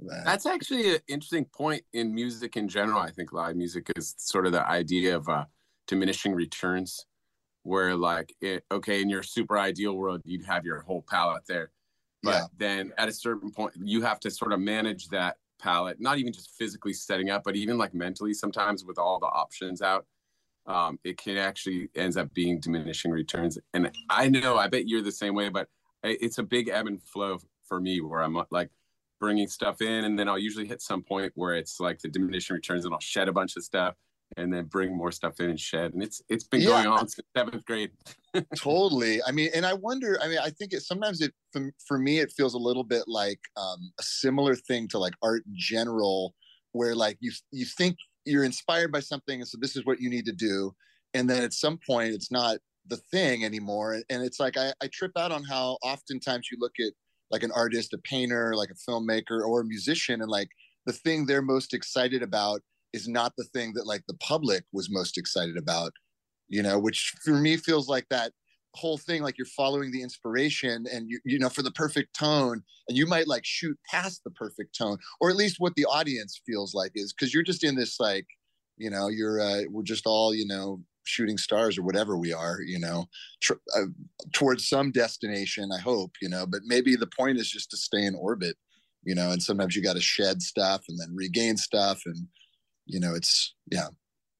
That. 0.00 0.22
That's 0.24 0.44
actually 0.44 0.94
an 0.94 1.00
interesting 1.06 1.44
point 1.44 1.84
in 1.92 2.12
music 2.12 2.56
in 2.56 2.68
general. 2.68 2.98
I 2.98 3.12
think 3.12 3.32
live 3.32 3.54
music 3.54 3.92
is 3.94 4.14
sort 4.18 4.44
of 4.44 4.52
the 4.52 4.66
idea 4.66 5.16
of 5.16 5.28
uh, 5.28 5.44
diminishing 5.86 6.34
returns, 6.34 7.06
where 7.62 7.94
like, 7.94 8.34
it, 8.40 8.64
okay, 8.72 9.00
in 9.00 9.08
your 9.08 9.22
super 9.22 9.56
ideal 9.56 9.94
world, 9.94 10.20
you'd 10.24 10.46
have 10.46 10.64
your 10.64 10.80
whole 10.80 11.04
palette 11.08 11.44
there 11.46 11.70
but 12.24 12.34
yeah. 12.34 12.46
then 12.56 12.92
at 12.98 13.08
a 13.08 13.12
certain 13.12 13.50
point 13.50 13.72
you 13.76 14.02
have 14.02 14.18
to 14.20 14.30
sort 14.30 14.52
of 14.52 14.60
manage 14.60 15.08
that 15.08 15.36
palette 15.60 16.00
not 16.00 16.18
even 16.18 16.32
just 16.32 16.50
physically 16.50 16.92
setting 16.92 17.30
up 17.30 17.42
but 17.44 17.56
even 17.56 17.78
like 17.78 17.94
mentally 17.94 18.34
sometimes 18.34 18.84
with 18.84 18.98
all 18.98 19.18
the 19.20 19.26
options 19.26 19.80
out 19.82 20.06
um, 20.66 20.98
it 21.04 21.18
can 21.18 21.36
actually 21.36 21.88
ends 21.94 22.16
up 22.16 22.32
being 22.34 22.58
diminishing 22.58 23.10
returns 23.10 23.58
and 23.74 23.90
i 24.10 24.28
know 24.28 24.56
i 24.56 24.66
bet 24.66 24.88
you're 24.88 25.02
the 25.02 25.12
same 25.12 25.34
way 25.34 25.48
but 25.48 25.68
it's 26.04 26.38
a 26.38 26.42
big 26.42 26.68
ebb 26.68 26.86
and 26.86 27.02
flow 27.02 27.38
for 27.66 27.80
me 27.80 28.00
where 28.00 28.22
I'm 28.22 28.36
like 28.50 28.70
bringing 29.18 29.48
stuff 29.48 29.80
in, 29.80 30.04
and 30.04 30.18
then 30.18 30.28
I'll 30.28 30.38
usually 30.38 30.66
hit 30.66 30.82
some 30.82 31.02
point 31.02 31.32
where 31.34 31.54
it's 31.54 31.80
like 31.80 32.00
the 32.00 32.08
diminishing 32.08 32.54
returns, 32.54 32.84
and 32.84 32.92
I'll 32.92 33.00
shed 33.00 33.28
a 33.28 33.32
bunch 33.32 33.56
of 33.56 33.64
stuff, 33.64 33.94
and 34.36 34.52
then 34.52 34.64
bring 34.64 34.96
more 34.96 35.12
stuff 35.12 35.40
in 35.40 35.50
and 35.50 35.60
shed, 35.60 35.94
and 35.94 36.02
it's 36.02 36.22
it's 36.28 36.44
been 36.44 36.60
Yeah. 36.60 36.68
going 36.68 36.86
on 36.86 37.08
since 37.08 37.26
seventh 37.36 37.64
grade. 37.64 37.90
totally 38.56 39.20
i 39.26 39.30
mean 39.30 39.48
and 39.54 39.64
i 39.64 39.72
wonder 39.72 40.18
i 40.22 40.28
mean 40.28 40.38
i 40.38 40.50
think 40.50 40.72
it 40.72 40.82
sometimes 40.82 41.20
it 41.20 41.32
for, 41.52 41.72
for 41.86 41.98
me 41.98 42.18
it 42.18 42.32
feels 42.32 42.54
a 42.54 42.58
little 42.58 42.84
bit 42.84 43.04
like 43.06 43.38
um 43.56 43.92
a 43.98 44.02
similar 44.02 44.54
thing 44.54 44.88
to 44.88 44.98
like 44.98 45.14
art 45.22 45.44
in 45.46 45.52
general 45.56 46.34
where 46.72 46.94
like 46.94 47.16
you 47.20 47.32
you 47.52 47.64
think 47.64 47.96
you're 48.24 48.44
inspired 48.44 48.90
by 48.92 49.00
something 49.00 49.40
and 49.40 49.48
so 49.48 49.56
this 49.60 49.76
is 49.76 49.84
what 49.86 50.00
you 50.00 50.10
need 50.10 50.24
to 50.24 50.32
do 50.32 50.74
and 51.14 51.28
then 51.30 51.42
at 51.42 51.52
some 51.52 51.78
point 51.86 52.12
it's 52.12 52.30
not 52.30 52.58
the 52.86 52.96
thing 52.96 53.44
anymore 53.44 53.94
and 54.10 54.22
it's 54.22 54.40
like 54.40 54.56
i, 54.56 54.72
I 54.82 54.88
trip 54.88 55.12
out 55.16 55.32
on 55.32 55.44
how 55.44 55.78
oftentimes 55.82 56.48
you 56.50 56.58
look 56.60 56.74
at 56.80 56.92
like 57.30 57.42
an 57.42 57.52
artist 57.52 57.94
a 57.94 57.98
painter 57.98 58.54
like 58.54 58.70
a 58.70 58.90
filmmaker 58.90 59.46
or 59.46 59.60
a 59.60 59.64
musician 59.64 60.20
and 60.20 60.30
like 60.30 60.48
the 60.86 60.92
thing 60.92 61.24
they're 61.24 61.42
most 61.42 61.72
excited 61.72 62.22
about 62.22 62.60
is 62.94 63.08
not 63.08 63.32
the 63.36 63.44
thing 63.44 63.72
that 63.74 63.86
like 63.86 64.04
the 64.06 64.16
public 64.18 64.64
was 64.72 64.88
most 64.90 65.18
excited 65.18 65.58
about 65.58 65.92
you 66.48 66.62
know 66.62 66.78
which 66.78 67.12
for 67.22 67.34
me 67.34 67.56
feels 67.56 67.88
like 67.88 68.06
that 68.08 68.32
whole 68.74 68.98
thing 68.98 69.22
like 69.22 69.38
you're 69.38 69.46
following 69.46 69.90
the 69.92 70.02
inspiration 70.02 70.84
and 70.92 71.08
you 71.08 71.20
you 71.24 71.38
know 71.38 71.48
for 71.48 71.62
the 71.62 71.70
perfect 71.72 72.14
tone 72.16 72.62
and 72.88 72.98
you 72.98 73.06
might 73.06 73.28
like 73.28 73.44
shoot 73.44 73.76
past 73.88 74.22
the 74.24 74.30
perfect 74.30 74.76
tone 74.76 74.98
or 75.20 75.30
at 75.30 75.36
least 75.36 75.56
what 75.58 75.74
the 75.76 75.84
audience 75.84 76.40
feels 76.46 76.74
like 76.74 76.92
is 76.94 77.12
because 77.12 77.32
you're 77.32 77.42
just 77.42 77.64
in 77.64 77.76
this 77.76 78.00
like 78.00 78.26
you 78.76 78.90
know 78.90 79.08
you're 79.08 79.40
uh 79.40 79.62
we're 79.70 79.82
just 79.82 80.06
all 80.06 80.34
you 80.34 80.46
know 80.46 80.80
shooting 81.06 81.36
stars 81.36 81.78
or 81.78 81.82
whatever 81.82 82.16
we 82.16 82.32
are 82.32 82.58
you 82.66 82.78
know 82.78 83.04
tr- 83.40 83.62
uh, 83.76 83.86
towards 84.32 84.68
some 84.68 84.90
destination 84.90 85.70
i 85.72 85.78
hope 85.78 86.12
you 86.20 86.28
know 86.28 86.46
but 86.46 86.60
maybe 86.64 86.96
the 86.96 87.14
point 87.18 87.38
is 87.38 87.50
just 87.50 87.70
to 87.70 87.76
stay 87.76 88.04
in 88.04 88.14
orbit 88.14 88.56
you 89.04 89.14
know 89.14 89.30
and 89.30 89.42
sometimes 89.42 89.76
you 89.76 89.82
got 89.82 89.94
to 89.94 90.00
shed 90.00 90.42
stuff 90.42 90.82
and 90.88 90.98
then 90.98 91.14
regain 91.14 91.56
stuff 91.56 92.00
and 92.06 92.26
you 92.86 93.00
know 93.00 93.14
it's 93.14 93.54
yeah 93.70 93.88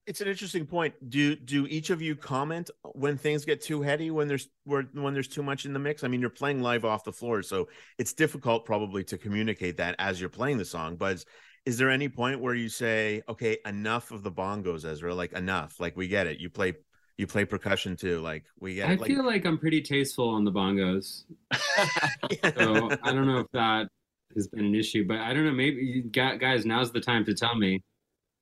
It's 0.07 0.21
an 0.21 0.29
interesting 0.29 0.67
point. 0.67 0.93
Do 1.09 1.35
do 1.35 1.67
each 1.67 1.89
of 1.89 2.03
you 2.03 2.15
comment 2.15 2.71
when 2.83 3.17
things 3.17 3.47
get 3.47 3.63
too 3.63 3.81
heady 3.81 4.11
when 4.11 4.29
there's 4.29 4.49
where 4.65 4.83
when 4.93 5.15
there's 5.15 5.29
too 5.29 5.43
much 5.43 5.65
in 5.65 5.73
the 5.73 5.79
mix? 5.79 6.05
I 6.05 6.09
mean, 6.09 6.21
you're 6.21 6.29
playing 6.31 6.61
live 6.61 6.85
off 6.85 7.05
the 7.05 7.13
floor, 7.13 7.43
so 7.43 7.69
it's 7.99 8.13
difficult 8.13 8.67
probably 8.67 9.03
to 9.05 9.17
communicate 9.17 9.79
that 9.79 9.95
as 9.99 10.21
you're 10.21 10.29
playing 10.29 10.59
the 10.59 10.65
song. 10.67 10.97
But 10.97 11.15
is, 11.15 11.27
is 11.65 11.79
there 11.79 11.89
any 11.91 12.11
point 12.11 12.41
where 12.41 12.55
you 12.55 12.69
say, 12.69 13.23
"Okay, 13.31 13.57
enough 13.65 14.11
of 14.11 14.23
the 14.23 14.31
bongos, 14.33 14.85
Ezra. 14.85 15.15
Like 15.15 15.33
enough. 15.33 15.81
Like 15.81 15.97
we 15.97 16.07
get 16.07 16.27
it. 16.27 16.39
You 16.39 16.51
play 16.51 16.75
you 17.17 17.27
play 17.27 17.47
percussion 17.47 17.97
too. 17.97 18.21
Like 18.21 18.45
we 18.61 18.75
get 18.75 18.91
I. 18.91 18.95
Like, 18.97 19.09
feel 19.09 19.25
like 19.25 19.47
I'm 19.47 19.59
pretty 19.59 19.81
tasteful 19.81 20.29
on 20.29 20.45
the 20.45 20.53
bongos. 20.53 21.25
So 22.59 22.91
I 23.03 23.13
don't 23.13 23.27
know 23.27 23.39
if 23.39 23.47
that 23.53 23.89
has 24.35 24.49
been 24.49 24.65
an 24.67 24.75
issue, 24.75 25.07
but 25.07 25.19
I 25.19 25.33
don't 25.33 25.45
know. 25.45 25.53
Maybe 25.53 25.83
you 25.83 26.03
got 26.05 26.41
guys. 26.41 26.67
Now's 26.67 26.93
the 26.93 27.01
time 27.01 27.25
to 27.27 27.35
tell 27.35 27.55
me. 27.57 27.83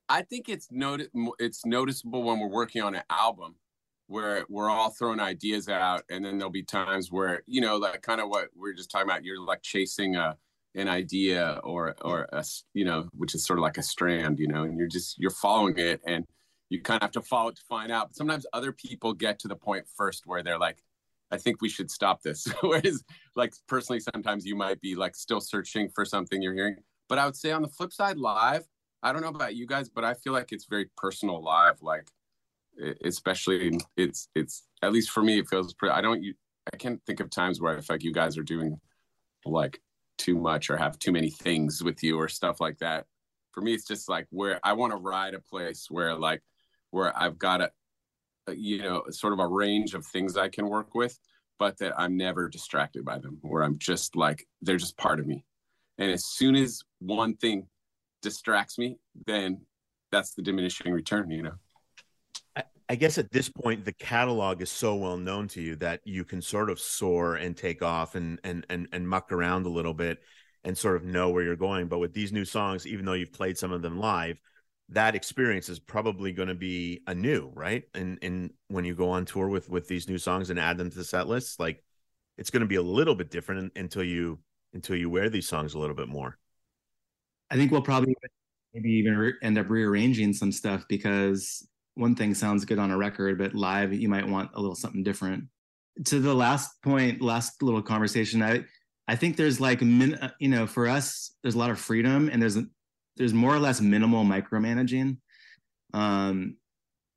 I 0.09 0.23
think 0.23 0.49
it's 0.49 0.68
noti- 0.71 1.09
it's 1.38 1.64
noticeable 1.64 2.23
when 2.23 2.38
we're 2.38 2.49
working 2.49 2.82
on 2.82 2.94
an 2.94 3.02
album 3.11 3.56
where 4.06 4.44
we're 4.49 4.68
all 4.68 4.90
throwing 4.90 5.21
ideas 5.21 5.68
out 5.68 6.02
and 6.11 6.25
then 6.25 6.37
there'll 6.37 6.50
be 6.50 6.62
times 6.62 7.11
where 7.11 7.42
you 7.47 7.61
know 7.61 7.76
like 7.76 8.02
kind 8.02 8.21
of 8.21 8.28
what 8.28 8.49
we 8.54 8.71
are 8.71 8.75
just 8.75 8.90
talking 8.90 9.09
about 9.09 9.25
you're 9.25 9.40
like 9.40 9.62
chasing 9.62 10.16
a 10.16 10.37
an 10.75 10.88
idea 10.88 11.61
or 11.64 11.94
or 12.02 12.28
a 12.32 12.44
you 12.75 12.85
know 12.85 13.09
which 13.16 13.35
is 13.35 13.44
sort 13.44 13.59
of 13.59 13.62
like 13.62 13.78
a 13.78 13.82
strand 13.82 14.38
you 14.38 14.49
know 14.49 14.64
and 14.64 14.76
you're 14.76 14.88
just 14.88 15.18
you're 15.18 15.30
following 15.30 15.78
it 15.78 16.00
and 16.06 16.26
you 16.68 16.80
kind 16.80 16.99
of 16.99 17.02
have 17.02 17.12
to 17.12 17.23
follow 17.23 17.49
it 17.49 17.56
to 17.56 17.62
find 17.68 17.92
out 17.92 18.09
but 18.09 18.16
sometimes 18.16 18.44
other 18.52 18.73
people 18.73 19.14
get 19.14 19.38
to 19.38 19.49
the 19.49 19.56
point 19.56 19.87
first 19.97 20.25
where 20.26 20.42
they're 20.42 20.59
like 20.59 20.82
I 21.32 21.38
think 21.38 21.62
we 21.62 21.71
should 21.71 21.90
stop 21.90 22.23
this. 22.23 22.47
Whereas, 22.61 23.02
like 23.35 23.54
personally, 23.66 24.00
sometimes 24.00 24.44
you 24.44 24.54
might 24.54 24.80
be 24.80 24.94
like 24.94 25.16
still 25.16 25.40
searching 25.40 25.88
for 25.88 26.04
something 26.04 26.42
you're 26.42 26.54
hearing. 26.54 26.76
But 27.09 27.18
I 27.18 27.25
would 27.25 27.37
say 27.37 27.50
on 27.50 27.62
the 27.62 27.68
flip 27.68 27.92
side, 27.92 28.18
live, 28.18 28.66
I 29.02 29.12
don't 29.12 29.23
know 29.23 29.28
about 29.28 29.56
you 29.56 29.66
guys, 29.66 29.88
but 29.88 30.04
I 30.04 30.14
feel 30.14 30.32
like 30.32 30.52
it's 30.52 30.66
very 30.66 30.88
personal 30.97 31.42
live. 31.42 31.82
Like, 31.82 32.09
especially 33.04 33.78
it's 33.97 34.28
it's 34.34 34.65
at 34.82 34.93
least 34.93 35.10
for 35.10 35.23
me, 35.23 35.38
it 35.38 35.49
feels 35.49 35.75
pretty. 35.75 35.93
I 35.93 36.00
don't 36.00 36.23
you 36.23 36.34
I 36.73 36.76
can't 36.76 37.00
think 37.06 37.21
of 37.21 37.30
times 37.30 37.60
where 37.60 37.76
I 37.76 37.80
feel 37.80 37.95
like 37.95 38.04
you 38.04 38.12
guys 38.12 38.38
are 38.38 38.43
doing 38.43 38.80
like 39.45 39.80
too 40.19 40.38
much 40.38 40.71
or 40.71 40.76
have 40.76 40.99
too 40.99 41.12
many 41.12 41.30
things 41.30 41.82
with 41.82 42.02
you 42.02 42.19
or 42.19 42.28
stuff 42.28 42.60
like 42.60 42.78
that. 42.78 43.06
For 43.52 43.60
me, 43.60 43.75
it's 43.75 43.86
just 43.86 44.08
like 44.08 44.26
where 44.30 44.60
I 44.62 44.73
want 44.75 44.93
to 44.93 44.97
ride 44.97 45.34
a 45.34 45.41
place 45.41 45.88
where 45.91 46.15
like 46.15 46.43
where 46.91 47.17
I've 47.19 47.38
got 47.38 47.60
a 47.60 47.71
uh, 48.49 48.52
you 48.52 48.82
know 48.82 49.04
sort 49.10 49.32
of 49.32 49.38
a 49.38 49.47
range 49.47 49.95
of 49.95 50.04
things 50.04 50.36
i 50.36 50.49
can 50.49 50.69
work 50.69 50.97
with 50.97 51.17
but 51.60 51.78
that 51.78 51.93
i'm 51.97 52.17
never 52.17 52.49
distracted 52.49 53.04
by 53.04 53.17
them 53.17 53.38
where 53.43 53.62
i'm 53.62 53.78
just 53.78 54.17
like 54.17 54.45
they're 54.62 54.76
just 54.76 54.97
part 54.97 55.21
of 55.21 55.26
me 55.26 55.45
and 55.99 56.10
as 56.10 56.25
soon 56.25 56.56
as 56.56 56.82
one 56.99 57.36
thing 57.36 57.69
distracts 58.23 58.78
me 58.78 58.97
then 59.26 59.61
that's 60.11 60.35
the 60.35 60.43
diminishing 60.43 60.93
return 60.93 61.30
you 61.30 61.43
know? 61.43 61.54
I, 62.89 62.95
guess 62.95 63.17
at 63.17 63.32
this 63.32 63.49
point 63.49 63.85
the 63.85 63.93
catalog 63.93 64.61
is 64.61 64.71
so 64.71 64.95
well 64.95 65.17
known 65.17 65.49
to 65.49 65.63
you 65.63 65.76
that 65.76 66.00
you 66.04 66.25
can 66.25 66.43
sort 66.43 66.69
of 66.69 66.78
soar 66.78 67.37
and 67.37 67.56
take 67.56 67.82
off 67.82 68.15
and 68.15 68.39
and 68.45 68.67
and, 68.69 68.89
and 68.93 69.08
muck 69.08 69.32
around 69.32 69.65
a 69.65 69.71
little 69.71 69.95
bit 69.95 70.19
and 70.65 70.76
sort 70.76 70.97
of 70.97 71.04
know 71.04 71.30
where 71.30 71.43
you're 71.43 71.56
going. 71.56 71.89
But 71.89 71.99
with 71.99 72.13
these 72.13 72.32
new 72.32 72.45
songs 72.45 72.87
even 72.87 73.04
though 73.04 73.15
you've 73.15 73.32
played 73.32 73.56
some 73.56 73.73
of 73.73 73.82
them 73.82 73.99
live 73.99 74.39
that 74.91 75.15
experience 75.15 75.71
is 75.71 75.78
probably 75.78 76.32
going 76.32 76.49
to 76.49 76.54
be 76.54 77.00
anew 77.06 77.50
right? 77.54 77.85
And 77.95 78.19
and 78.21 78.50
when 78.69 78.85
you 78.85 78.95
go 78.95 79.08
on 79.11 79.25
tour 79.25 79.49
with 79.49 79.71
with 79.71 79.89
these 79.89 80.08
new 80.08 80.19
songs 80.19 80.50
and 80.50 80.58
add 80.58 80.76
them 80.76 80.91
to 80.91 80.97
the 80.97 81.04
set 81.04 81.26
list 81.26 81.58
like 81.58 81.82
it's 82.37 82.50
going 82.50 82.61
to 82.61 82.67
be 82.67 82.76
a 82.76 82.82
little 82.82 83.15
bit 83.15 83.30
different 83.30 83.73
until 83.76 84.04
you 84.04 84.39
until 84.75 84.97
you 84.97 85.08
wear 85.08 85.30
these 85.30 85.49
songs 85.49 85.75
a 85.75 85.78
little 85.78 85.97
bit 85.97 86.08
more 86.08 86.39
I 87.52 87.56
think 87.56 87.71
we'll 87.71 87.82
probably 87.82 88.17
maybe 88.73 88.91
even 88.93 89.17
re- 89.17 89.34
end 89.43 89.58
up 89.58 89.69
rearranging 89.69 90.32
some 90.32 90.50
stuff 90.50 90.86
because 90.88 91.69
one 91.95 92.15
thing 92.15 92.32
sounds 92.32 92.65
good 92.65 92.78
on 92.78 92.91
a 92.91 92.97
record, 92.97 93.36
but 93.36 93.54
live 93.54 93.93
you 93.93 94.08
might 94.08 94.26
want 94.26 94.50
a 94.54 94.60
little 94.60 94.75
something 94.75 95.02
different. 95.02 95.45
To 96.06 96.19
the 96.19 96.34
last 96.34 96.80
point, 96.82 97.21
last 97.21 97.62
little 97.62 97.82
conversation, 97.82 98.43
I 98.43 98.65
I 99.06 99.17
think 99.17 99.36
there's 99.36 99.60
like 99.60 99.82
min, 99.82 100.15
uh, 100.15 100.30
you 100.41 100.49
know 100.49 100.67
for 100.67 100.88
us 100.88 101.34
there's 101.43 101.54
a 101.54 101.58
lot 101.58 101.69
of 101.69 101.78
freedom 101.78 102.30
and 102.32 102.41
there's 102.41 102.56
there's 103.19 103.34
more 103.34 103.54
or 103.54 103.58
less 103.58 103.82
minimal 103.82 104.25
micromanaging, 104.25 105.19
um, 105.93 106.56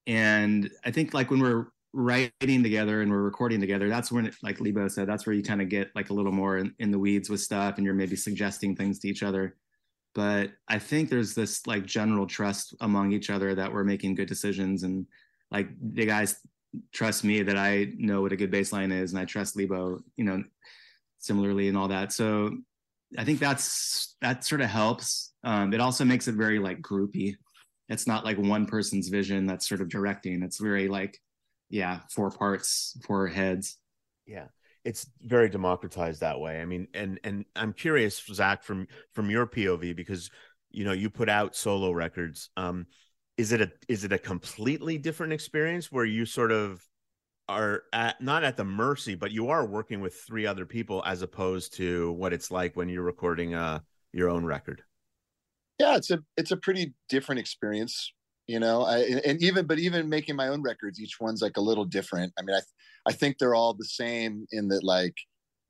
and 0.06 0.69
I 0.84 0.91
think 0.91 1.13
like 1.13 1.32
when 1.32 1.39
we're 1.39 1.67
writing 1.93 2.62
together 2.62 3.02
and 3.02 3.10
we're 3.10 3.21
recording 3.21 3.62
together, 3.62 3.88
that's 3.88 4.12
when 4.12 4.26
it, 4.26 4.36
like 4.43 4.60
Lebo 4.60 4.89
said, 4.89 5.08
that's 5.08 5.26
where 5.26 5.34
you 5.34 5.43
kind 5.43 5.62
of 5.62 5.69
get 5.69 5.91
like 5.95 6.10
a 6.10 6.13
little 6.13 6.34
more 6.34 6.58
in, 6.58 6.76
in 6.80 6.91
the 6.91 7.00
weeds 7.00 7.30
with 7.30 7.39
stuff 7.39 7.78
and 7.78 7.86
you're 7.86 7.93
maybe 7.93 8.17
suggesting 8.17 8.76
things 8.76 9.00
to 9.00 9.08
each 9.08 9.24
other 9.24 9.56
but 10.15 10.51
I 10.67 10.80
think 10.80 11.10
there's 11.10 11.36
this 11.36 11.67
like 11.67 11.86
general 11.86 12.25
trust 12.25 12.73
among 12.80 13.12
each 13.12 13.30
other 13.30 13.54
that 13.54 13.71
we're 13.71 13.84
making 13.84 14.15
good 14.15 14.30
decisions 14.30 14.84
and 14.84 15.06
like 15.51 15.67
the 15.80 16.06
guys 16.06 16.38
trust 16.93 17.23
me 17.25 17.43
that 17.43 17.58
I 17.58 17.91
know 17.97 18.21
what 18.21 18.32
a 18.32 18.38
good 18.38 18.51
bassline 18.51 18.91
is 18.91 19.12
and 19.12 19.19
I 19.19 19.25
trust 19.25 19.58
Lebo, 19.58 19.99
you 20.15 20.23
know, 20.23 20.43
similarly 21.19 21.67
and 21.67 21.78
all 21.78 21.89
that. 21.89 22.13
So 22.13 22.58
I 23.17 23.25
think 23.25 23.39
that's 23.39 24.15
that 24.21 24.45
sort 24.45 24.62
of 24.62 24.69
helps. 24.69 25.34
Um, 25.43 25.73
it 25.73 25.82
also 25.82 26.06
makes 26.06 26.28
it 26.28 26.36
very 26.36 26.60
like 26.60 26.82
groupy. 26.82 27.36
It's 27.89 28.08
not 28.08 28.25
like 28.25 28.38
one 28.38 28.65
person's 28.65 29.10
vision 29.10 29.45
that's 29.45 29.67
sort 29.67 29.82
of 29.82 29.89
directing. 29.89 30.41
It's 30.43 30.60
very 30.60 30.88
like, 30.88 31.19
yeah, 31.69 31.99
four 32.10 32.32
parts, 32.32 32.97
four 33.06 33.28
heads. 33.28 33.78
yeah 34.25 34.45
it's 34.86 35.10
very 35.21 35.50
democratized 35.50 36.21
that 36.21 36.39
way. 36.39 36.62
I 36.62 36.65
mean 36.65 36.88
and 36.93 37.19
and 37.24 37.45
i'm 37.56 37.74
curious 37.74 38.24
zach 38.32 38.63
from 38.63 38.88
from 39.13 39.30
your 39.30 39.48
pov 39.48 39.95
because 39.95 40.30
you 40.69 40.86
know 40.86 40.93
you 40.93 41.10
put 41.10 41.28
out 41.28 41.56
solo 41.56 41.91
records. 41.91 42.50
Um 42.56 42.86
is 43.38 43.52
it 43.52 43.62
a 43.62 43.71
is 43.89 44.04
it 44.04 44.13
a 44.13 44.17
completely 44.17 44.98
different 44.98 45.34
experience 45.34 45.91
where 45.91 46.06
you 46.06 46.26
sort 46.26 46.52
of 46.52 46.82
are 47.50 47.84
at 47.93 48.21
not 48.21 48.43
at 48.43 48.58
the 48.58 48.63
mercy 48.63 49.13
but 49.13 49.32
you 49.32 49.50
are 49.50 49.65
working 49.65 50.02
with 50.02 50.15
three 50.28 50.48
other 50.48 50.65
people 50.65 51.04
as 51.06 51.21
opposed 51.21 51.76
to 51.76 52.12
what 52.13 52.34
it's 52.34 52.50
like 52.50 52.76
when 52.76 52.88
you're 52.88 53.04
recording 53.04 53.54
uh 53.54 53.80
your 54.13 54.30
own 54.30 54.45
record? 54.45 54.84
Yeah 55.80 55.98
it's 55.98 56.12
a 56.12 56.19
it's 56.38 56.52
a 56.52 56.58
pretty 56.58 56.93
different 57.10 57.39
experience 57.39 58.13
you 58.47 58.60
know 58.60 58.84
I, 58.84 58.99
and 59.25 59.41
even 59.41 59.65
but 59.65 59.79
even 59.79 60.10
making 60.10 60.36
my 60.36 60.47
own 60.49 60.62
records 60.62 60.99
each 60.99 61.19
one's 61.19 61.41
like 61.41 61.58
a 61.58 61.62
little 61.62 61.86
different. 61.86 62.34
I 62.38 62.41
mean 62.43 62.55
i 62.55 62.62
i 63.08 63.13
think 63.13 63.38
they're 63.38 63.55
all 63.55 63.73
the 63.73 63.86
same 63.86 64.45
in 64.51 64.67
that 64.69 64.84
like 64.84 65.15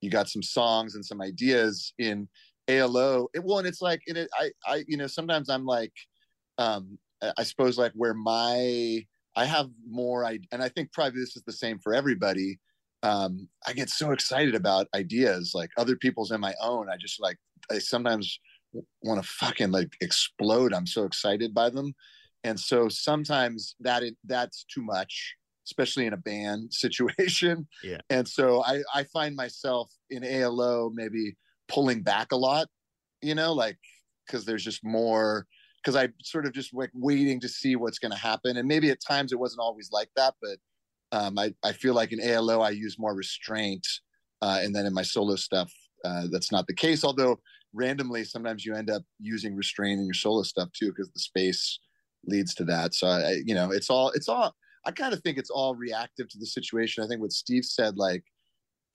you 0.02 0.10
got 0.10 0.30
some 0.30 0.44
songs 0.44 0.96
and 0.96 1.06
some 1.06 1.22
ideas 1.22 1.94
in 1.98 2.28
alo 2.68 3.28
it, 3.34 3.44
well 3.44 3.60
and 3.60 3.68
it's 3.68 3.82
like 3.82 4.02
in 4.08 4.18
it 4.18 4.28
i 4.40 4.50
i 4.68 4.84
you 4.88 4.98
know 4.98 5.08
sometimes 5.08 5.50
i'm 5.50 5.66
like 5.66 5.94
um 6.58 6.98
I- 7.38 7.44
suppose 7.44 7.78
like 7.78 7.94
where 7.96 8.14
my 8.14 9.06
i 9.36 9.46
have 9.46 9.70
more 9.88 10.26
i 10.26 10.40
and 10.52 10.62
i 10.64 10.70
think 10.70 10.92
probably 10.92 11.20
this 11.20 11.36
is 11.36 11.44
the 11.46 11.54
same 11.54 11.80
for 11.80 11.94
everybody 11.94 12.60
um 13.04 13.48
i 13.68 13.74
get 13.74 13.90
so 13.90 14.12
excited 14.12 14.56
about 14.56 14.88
ideas 14.96 15.52
like 15.54 15.70
other 15.78 15.96
people's 15.96 16.32
and 16.32 16.42
my 16.42 16.54
own. 16.62 16.90
I 16.90 16.98
just 16.98 17.22
like 17.22 17.38
i 17.72 17.80
sometimes 17.80 18.40
want 19.04 19.22
to 19.22 19.28
fucking 19.28 19.72
like 19.72 19.96
explode. 20.02 20.74
I'm 20.74 20.88
so 20.88 21.04
excited 21.04 21.54
by 21.54 21.70
them 21.70 21.94
and 22.46 22.60
so 22.60 22.90
sometimes 22.90 23.76
that 23.80 24.04
it, 24.04 24.16
that's 24.26 24.66
too 24.66 24.82
much 24.82 25.36
especially 25.66 26.06
in 26.06 26.14
a 26.14 26.18
band 26.18 26.72
situation. 26.74 27.68
Yeah. 27.84 27.98
And 28.10 28.28
so 28.28 28.64
I, 28.64 28.82
I 28.94 29.04
find 29.06 29.36
myself 29.36 29.92
in 30.10 30.24
ALO 30.24 30.92
maybe 30.94 31.36
pulling 31.68 32.04
back 32.04 32.32
a 32.32 32.36
lot, 32.36 32.68
you 33.22 33.36
know, 33.36 33.54
like 33.54 33.78
because 34.26 34.46
there's 34.46 34.64
just 34.64 34.84
more 34.84 35.46
because 35.84 35.96
I 35.96 36.10
sort 36.24 36.46
of 36.46 36.54
just 36.54 36.74
like 36.74 36.90
waiting 36.94 37.40
to 37.42 37.50
see 37.50 37.76
what's 37.76 38.00
going 38.00 38.12
to 38.12 38.18
happen. 38.18 38.58
And 38.58 38.68
maybe 38.68 38.90
at 38.90 39.00
times 39.06 39.32
it 39.32 39.40
wasn't 39.40 39.60
always 39.60 39.90
like 39.92 40.10
that, 40.16 40.34
but 40.42 40.58
um, 41.12 41.38
I, 41.38 41.54
I 41.64 41.74
feel 41.74 41.94
like 41.94 42.12
in 42.12 42.20
ALO 42.22 42.62
I 42.62 42.72
use 42.72 42.98
more 42.98 43.16
restraint. 43.16 43.86
Uh, 44.42 44.60
and 44.62 44.76
then 44.76 44.86
in 44.86 44.94
my 44.94 45.04
solo 45.04 45.36
stuff, 45.36 45.72
uh, 46.04 46.24
that's 46.32 46.52
not 46.52 46.68
the 46.68 46.74
case. 46.74 47.04
Although 47.04 47.40
randomly, 47.74 48.24
sometimes 48.24 48.66
you 48.66 48.74
end 48.76 48.90
up 48.90 49.04
using 49.20 49.56
restraint 49.56 50.00
in 50.00 50.06
your 50.06 50.14
solo 50.14 50.44
stuff 50.44 50.70
too, 50.74 50.88
because 50.88 51.12
the 51.12 51.20
space 51.20 51.80
leads 52.28 52.54
to 52.56 52.64
that. 52.66 52.94
So 52.94 53.08
I, 53.08 53.42
you 53.46 53.56
know, 53.56 53.72
it's 53.72 53.90
all, 53.90 54.12
it's 54.12 54.30
all, 54.30 54.54
I 54.86 54.92
kind 54.92 55.14
of 55.14 55.22
think 55.22 55.38
it's 55.38 55.50
all 55.50 55.76
reactive 55.76 56.30
to 56.30 56.38
the 56.38 56.46
situation. 56.46 57.04
I 57.04 57.08
think 57.08 57.22
what 57.22 57.32
Steve 57.32 57.66
said, 57.66 57.98
like, 57.98 58.24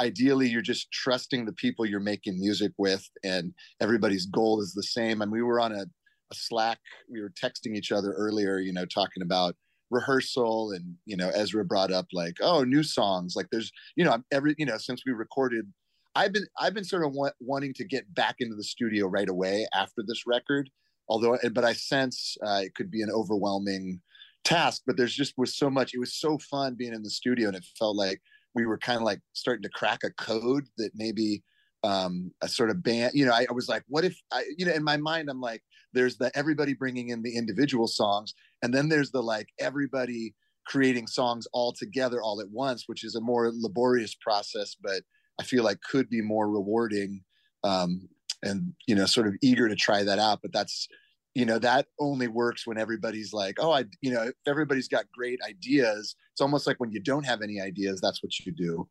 ideally 0.00 0.48
you're 0.48 0.62
just 0.62 0.90
trusting 0.92 1.44
the 1.44 1.52
people 1.52 1.84
you're 1.84 2.00
making 2.00 2.40
music 2.40 2.72
with 2.78 3.06
and 3.22 3.52
everybody's 3.80 4.26
goal 4.26 4.60
is 4.60 4.72
the 4.72 4.82
same. 4.82 5.20
And 5.20 5.30
we 5.30 5.42
were 5.42 5.60
on 5.60 5.72
a, 5.72 5.82
a 5.82 6.34
Slack, 6.34 6.78
we 7.10 7.20
were 7.20 7.30
texting 7.30 7.76
each 7.76 7.92
other 7.92 8.12
earlier, 8.12 8.58
you 8.58 8.72
know, 8.72 8.86
talking 8.86 9.22
about 9.22 9.56
rehearsal 9.90 10.72
and, 10.72 10.94
you 11.04 11.16
know, 11.16 11.28
Ezra 11.30 11.64
brought 11.64 11.92
up 11.92 12.06
like, 12.12 12.36
oh, 12.40 12.62
new 12.64 12.82
songs. 12.82 13.34
Like 13.36 13.48
there's, 13.50 13.72
you 13.96 14.04
know, 14.04 14.22
every, 14.30 14.54
you 14.56 14.66
know, 14.66 14.78
since 14.78 15.02
we 15.04 15.12
recorded 15.12 15.66
I've 16.14 16.32
been 16.32 16.46
I've 16.58 16.74
been 16.74 16.84
sort 16.84 17.04
of 17.04 17.12
wa- 17.12 17.30
wanting 17.40 17.74
to 17.74 17.84
get 17.84 18.12
back 18.14 18.36
into 18.40 18.56
the 18.56 18.64
studio 18.64 19.06
right 19.06 19.28
away 19.28 19.66
after 19.74 20.02
this 20.06 20.26
record, 20.26 20.68
although 21.11 21.37
but 21.53 21.64
I 21.64 21.75
sense 21.75 22.37
uh, 22.46 22.62
it 22.64 22.75
could 22.75 22.90
be 22.90 23.03
an 23.03 23.11
overwhelming 23.11 24.01
task. 24.44 24.83
But 24.87 24.96
there's 24.96 25.14
just 25.14 25.35
was 25.37 25.57
so 25.57 25.68
much. 25.68 25.92
It 25.92 26.01
was 26.01 26.14
so 26.14 26.38
fun 26.38 26.77
being 26.77 26.94
in 26.94 27.03
the 27.03 27.11
studio, 27.11 27.49
and 27.49 27.57
it 27.57 27.66
felt 27.79 27.96
like 27.96 28.23
we 28.55 28.64
were 28.64 28.79
kind 28.79 28.96
of 28.96 29.03
like 29.03 29.20
starting 29.35 29.62
to 29.62 29.68
crack 29.68 30.01
a 30.05 30.11
code 30.12 30.64
that 30.79 30.92
maybe 30.94 31.42
um, 31.85 32.33
a 32.40 32.49
sort 32.49 32.70
of 32.70 32.83
band. 32.83 33.12
You 33.14 33.27
know, 33.27 33.33
I, 33.33 33.46
I 33.49 33.53
was 33.53 33.68
like, 33.68 33.83
what 33.88 34.05
if 34.05 34.18
I? 34.33 34.44
You 34.57 34.66
know, 34.66 34.73
in 34.73 34.85
my 34.85 34.96
mind, 34.96 35.29
I'm 35.29 35.40
like, 35.40 35.62
there's 35.92 36.16
the 36.16 36.31
everybody 36.35 36.73
bringing 36.73 37.11
in 37.11 37.23
the 37.23 37.37
individual 37.37 37.88
songs, 37.88 38.33
and 38.62 38.73
then 38.73 38.88
there's 38.88 39.11
the 39.11 39.23
like 39.23 39.49
everybody 39.59 40.35
creating 40.66 41.07
songs 41.07 41.49
all 41.53 41.73
together 41.73 42.23
all 42.23 42.40
at 42.40 42.49
once, 42.51 42.85
which 42.87 43.03
is 43.03 43.16
a 43.16 43.20
more 43.20 43.51
laborious 43.53 44.14
process, 44.14 44.77
but 44.81 45.03
I 45.40 45.42
feel 45.42 45.64
like 45.64 45.81
could 45.81 46.09
be 46.09 46.20
more 46.20 46.49
rewarding 46.49 47.25
um, 47.64 48.09
and 48.42 48.72
you 48.87 48.94
know 48.94 49.07
sort 49.07 49.26
of 49.26 49.35
eager 49.42 49.68
to 49.68 49.76
try 49.76 50.03
that 50.03 50.18
out. 50.18 50.40
But 50.42 50.53
that's 50.53 50.88
you 51.35 51.44
know 51.44 51.59
that 51.59 51.87
only 51.98 52.29
works 52.29 52.66
when 52.66 52.79
everybody's 52.79 53.33
like, 53.33 53.57
oh, 53.59 53.72
I 53.72 53.85
you 54.00 54.12
know 54.12 54.22
if 54.22 54.35
everybody's 54.46 54.88
got 54.88 55.11
great 55.12 55.40
ideas. 55.48 56.14
It's 56.33 56.40
almost 56.40 56.66
like 56.66 56.81
when 56.81 56.90
you 56.90 57.00
don't 57.00 57.24
have 57.24 57.42
any 57.42 57.61
ideas, 57.61 58.00
that's 58.00 58.22
what 58.22 58.38
you 58.40 58.53
do. 58.53 58.88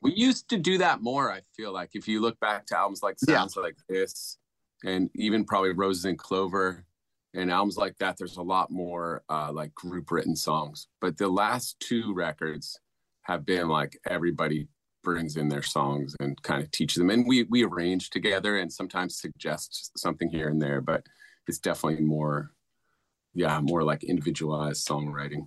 We 0.00 0.12
used 0.14 0.48
to 0.50 0.58
do 0.58 0.78
that 0.78 1.00
more. 1.00 1.30
I 1.30 1.42
feel 1.56 1.72
like 1.72 1.90
if 1.94 2.08
you 2.08 2.20
look 2.20 2.38
back 2.40 2.66
to 2.66 2.78
albums 2.78 3.02
like 3.02 3.16
Yeah. 3.26 3.36
Sounds 3.36 3.56
Like 3.56 3.76
This, 3.88 4.38
and 4.84 5.10
even 5.14 5.44
probably 5.44 5.70
Roses 5.70 6.04
and 6.04 6.18
Clover, 6.18 6.84
and 7.34 7.50
albums 7.50 7.76
like 7.76 7.96
that, 7.98 8.16
there's 8.18 8.36
a 8.36 8.42
lot 8.42 8.70
more 8.70 9.22
uh, 9.28 9.52
like 9.52 9.74
group 9.74 10.10
written 10.10 10.36
songs. 10.36 10.88
But 11.00 11.16
the 11.16 11.28
last 11.28 11.78
two 11.80 12.12
records 12.14 12.78
have 13.22 13.46
been 13.46 13.68
like 13.68 13.98
everybody 14.06 14.66
brings 15.02 15.36
in 15.36 15.48
their 15.48 15.62
songs 15.62 16.16
and 16.20 16.40
kind 16.42 16.62
of 16.62 16.70
teach 16.70 16.94
them, 16.94 17.10
and 17.10 17.26
we 17.26 17.44
we 17.44 17.64
arrange 17.64 18.10
together 18.10 18.58
and 18.58 18.72
sometimes 18.72 19.18
suggest 19.20 19.92
something 19.98 20.28
here 20.30 20.48
and 20.48 20.60
there. 20.62 20.80
But 20.80 21.06
it's 21.48 21.58
definitely 21.58 22.04
more, 22.04 22.52
yeah, 23.34 23.60
more 23.60 23.82
like 23.84 24.04
individualized 24.04 24.86
songwriting. 24.86 25.46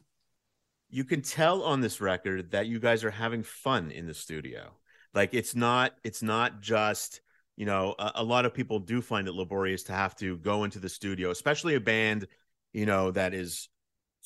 you 0.89 1.03
can 1.03 1.21
tell 1.21 1.63
on 1.63 1.81
this 1.81 1.99
record 2.01 2.51
that 2.51 2.67
you 2.67 2.79
guys 2.79 3.03
are 3.03 3.11
having 3.11 3.43
fun 3.43 3.91
in 3.91 4.07
the 4.07 4.13
studio. 4.13 4.71
Like 5.13 5.33
it's 5.33 5.55
not 5.55 5.93
it's 6.03 6.21
not 6.23 6.61
just 6.61 7.21
you 7.55 7.65
know 7.65 7.95
a, 7.99 8.11
a 8.15 8.23
lot 8.23 8.45
of 8.45 8.53
people 8.53 8.79
do 8.79 9.01
find 9.01 9.27
it 9.27 9.33
laborious 9.33 9.83
to 9.83 9.93
have 9.93 10.15
to 10.17 10.37
go 10.37 10.63
into 10.63 10.79
the 10.79 10.89
studio, 10.89 11.31
especially 11.31 11.75
a 11.75 11.79
band 11.79 12.27
you 12.73 12.85
know 12.85 13.11
that 13.11 13.33
is 13.33 13.69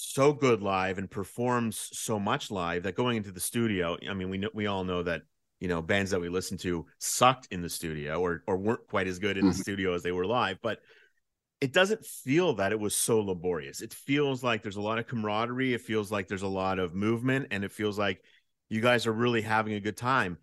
so 0.01 0.31
good 0.31 0.61
live 0.61 0.97
and 0.97 1.11
performs 1.11 1.89
so 1.91 2.17
much 2.17 2.51
live 2.51 2.83
that 2.83 2.95
going 2.95 3.17
into 3.17 3.33
the 3.33 3.39
studio. 3.41 3.97
I 4.09 4.13
mean, 4.13 4.29
we 4.29 4.37
know 4.37 4.49
we 4.53 4.65
all 4.65 4.85
know 4.85 5.03
that 5.03 5.23
you 5.59 5.67
know 5.67 5.81
bands 5.81 6.11
that 6.11 6.21
we 6.21 6.29
listen 6.29 6.57
to 6.59 6.85
sucked 6.99 7.49
in 7.51 7.61
the 7.61 7.69
studio 7.69 8.21
or 8.21 8.41
or 8.47 8.57
weren't 8.57 8.87
quite 8.87 9.07
as 9.07 9.19
good 9.19 9.37
in 9.37 9.45
the 9.45 9.51
Mhm. 9.51 9.61
studio 9.61 9.93
as 9.93 10.01
they 10.01 10.13
were 10.13 10.25
live, 10.25 10.59
but 10.61 10.79
it 11.59 11.73
doesn't 11.73 12.05
feel 12.05 12.53
that 12.53 12.71
it 12.71 12.79
was 12.79 12.95
so 12.95 13.19
laborious. 13.19 13.81
It 13.81 13.93
feels 13.93 14.41
like 14.41 14.63
there's 14.63 14.77
a 14.77 14.81
lot 14.81 14.99
of 14.99 15.07
camaraderie. 15.07 15.73
It 15.73 15.81
feels 15.81 16.09
like 16.09 16.29
there's 16.29 16.43
a 16.43 16.47
lot 16.47 16.79
of 16.79 16.95
movement, 16.95 17.47
and 17.51 17.65
it 17.65 17.71
feels 17.73 17.99
like 17.99 18.23
you 18.69 18.79
guys 18.79 19.05
are 19.05 19.11
really 19.11 19.41
having 19.41 19.73
a 19.73 19.81
good 19.81 19.97
time. 19.97 20.37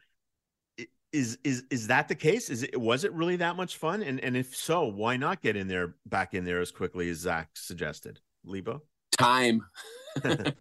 Is 1.12 1.38
is 1.44 1.64
is 1.70 1.86
that 1.86 2.08
the 2.08 2.14
case? 2.14 2.50
Is 2.50 2.62
it 2.62 2.78
was 2.78 3.04
it 3.04 3.12
really 3.14 3.36
that 3.36 3.56
much 3.56 3.78
fun? 3.78 4.02
And 4.02 4.20
and 4.20 4.36
if 4.36 4.54
so, 4.54 4.84
why 4.84 5.16
not 5.16 5.40
get 5.40 5.56
in 5.56 5.66
there 5.66 5.96
back 6.04 6.34
in 6.34 6.44
there 6.44 6.60
as 6.60 6.70
quickly 6.70 7.08
as 7.08 7.18
Zach 7.18 7.48
suggested? 7.54 8.20
Lebo? 8.44 8.82
Time. 9.16 9.62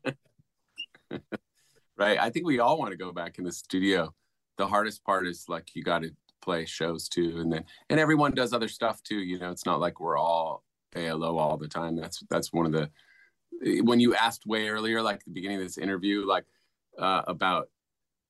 Right. 1.97 2.19
I 2.19 2.29
think 2.29 2.45
we 2.45 2.59
all 2.59 2.77
want 2.77 2.91
to 2.91 2.97
go 2.97 3.11
back 3.11 3.37
in 3.37 3.45
the 3.45 3.51
studio. 3.51 4.13
The 4.57 4.67
hardest 4.67 5.03
part 5.05 5.27
is 5.27 5.45
like 5.47 5.75
you 5.75 5.83
got 5.83 6.01
to 6.01 6.11
play 6.41 6.65
shows 6.65 7.09
too 7.09 7.39
and 7.39 7.51
then 7.51 7.63
and 7.89 7.99
everyone 7.99 8.31
does 8.31 8.53
other 8.53 8.67
stuff 8.67 9.01
too 9.01 9.17
you 9.17 9.39
know 9.39 9.49
it's 9.49 9.65
not 9.65 9.79
like 9.79 9.99
we're 9.99 10.17
all 10.17 10.63
alo 10.95 11.37
all 11.37 11.57
the 11.57 11.67
time. 11.67 11.95
That's 11.95 12.23
that's 12.29 12.53
one 12.53 12.65
of 12.65 12.71
the 12.71 12.89
when 13.81 13.99
you 13.99 14.13
asked 14.15 14.45
way 14.45 14.67
earlier 14.67 15.01
like 15.01 15.23
the 15.23 15.31
beginning 15.31 15.57
of 15.57 15.63
this 15.63 15.77
interview 15.77 16.25
like 16.25 16.45
uh, 16.99 17.23
about 17.27 17.69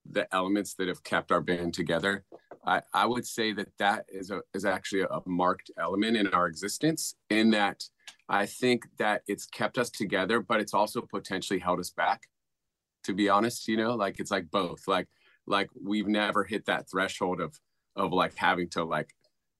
the 0.09 0.33
elements 0.33 0.75
that 0.75 0.87
have 0.87 1.03
kept 1.03 1.31
our 1.31 1.41
band 1.41 1.73
together 1.73 2.23
i 2.63 2.79
i 2.93 3.07
would 3.07 3.25
say 3.25 3.51
that 3.51 3.69
that 3.79 4.05
is 4.07 4.29
a 4.29 4.41
is 4.53 4.65
actually 4.65 5.01
a 5.01 5.21
marked 5.25 5.71
element 5.79 6.15
in 6.15 6.27
our 6.27 6.45
existence 6.45 7.15
in 7.31 7.49
that 7.49 7.83
I 8.27 8.45
think 8.45 8.85
that 8.97 9.21
it's 9.27 9.45
kept 9.45 9.77
us 9.77 9.89
together, 9.89 10.39
but 10.39 10.59
it's 10.59 10.73
also 10.73 11.01
potentially 11.01 11.59
held 11.59 11.79
us 11.79 11.91
back. 11.91 12.23
To 13.03 13.13
be 13.13 13.29
honest, 13.29 13.67
you 13.67 13.77
know, 13.77 13.95
like 13.95 14.19
it's 14.19 14.31
like 14.31 14.49
both. 14.49 14.87
Like 14.87 15.07
like 15.45 15.69
we've 15.81 16.07
never 16.07 16.43
hit 16.43 16.65
that 16.65 16.89
threshold 16.89 17.39
of 17.39 17.59
of 17.95 18.11
like 18.11 18.35
having 18.35 18.67
to 18.69 18.83
like 18.83 19.13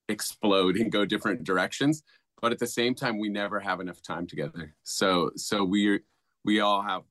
explode 0.10 0.78
and 0.78 0.92
go 0.92 1.06
different 1.06 1.44
directions, 1.44 2.04
but 2.42 2.52
at 2.52 2.60
the 2.60 2.68
same 2.68 2.96
time, 2.96 3.20
we 3.20 3.30
never 3.30 3.60
have 3.60 3.80
enough 3.80 4.02
time 4.02 4.26
together. 4.28 4.76
So 4.84 5.32
so 5.36 5.64
we 5.64 6.00
we 6.44 6.60
all 6.60 6.82
have. 6.82 7.04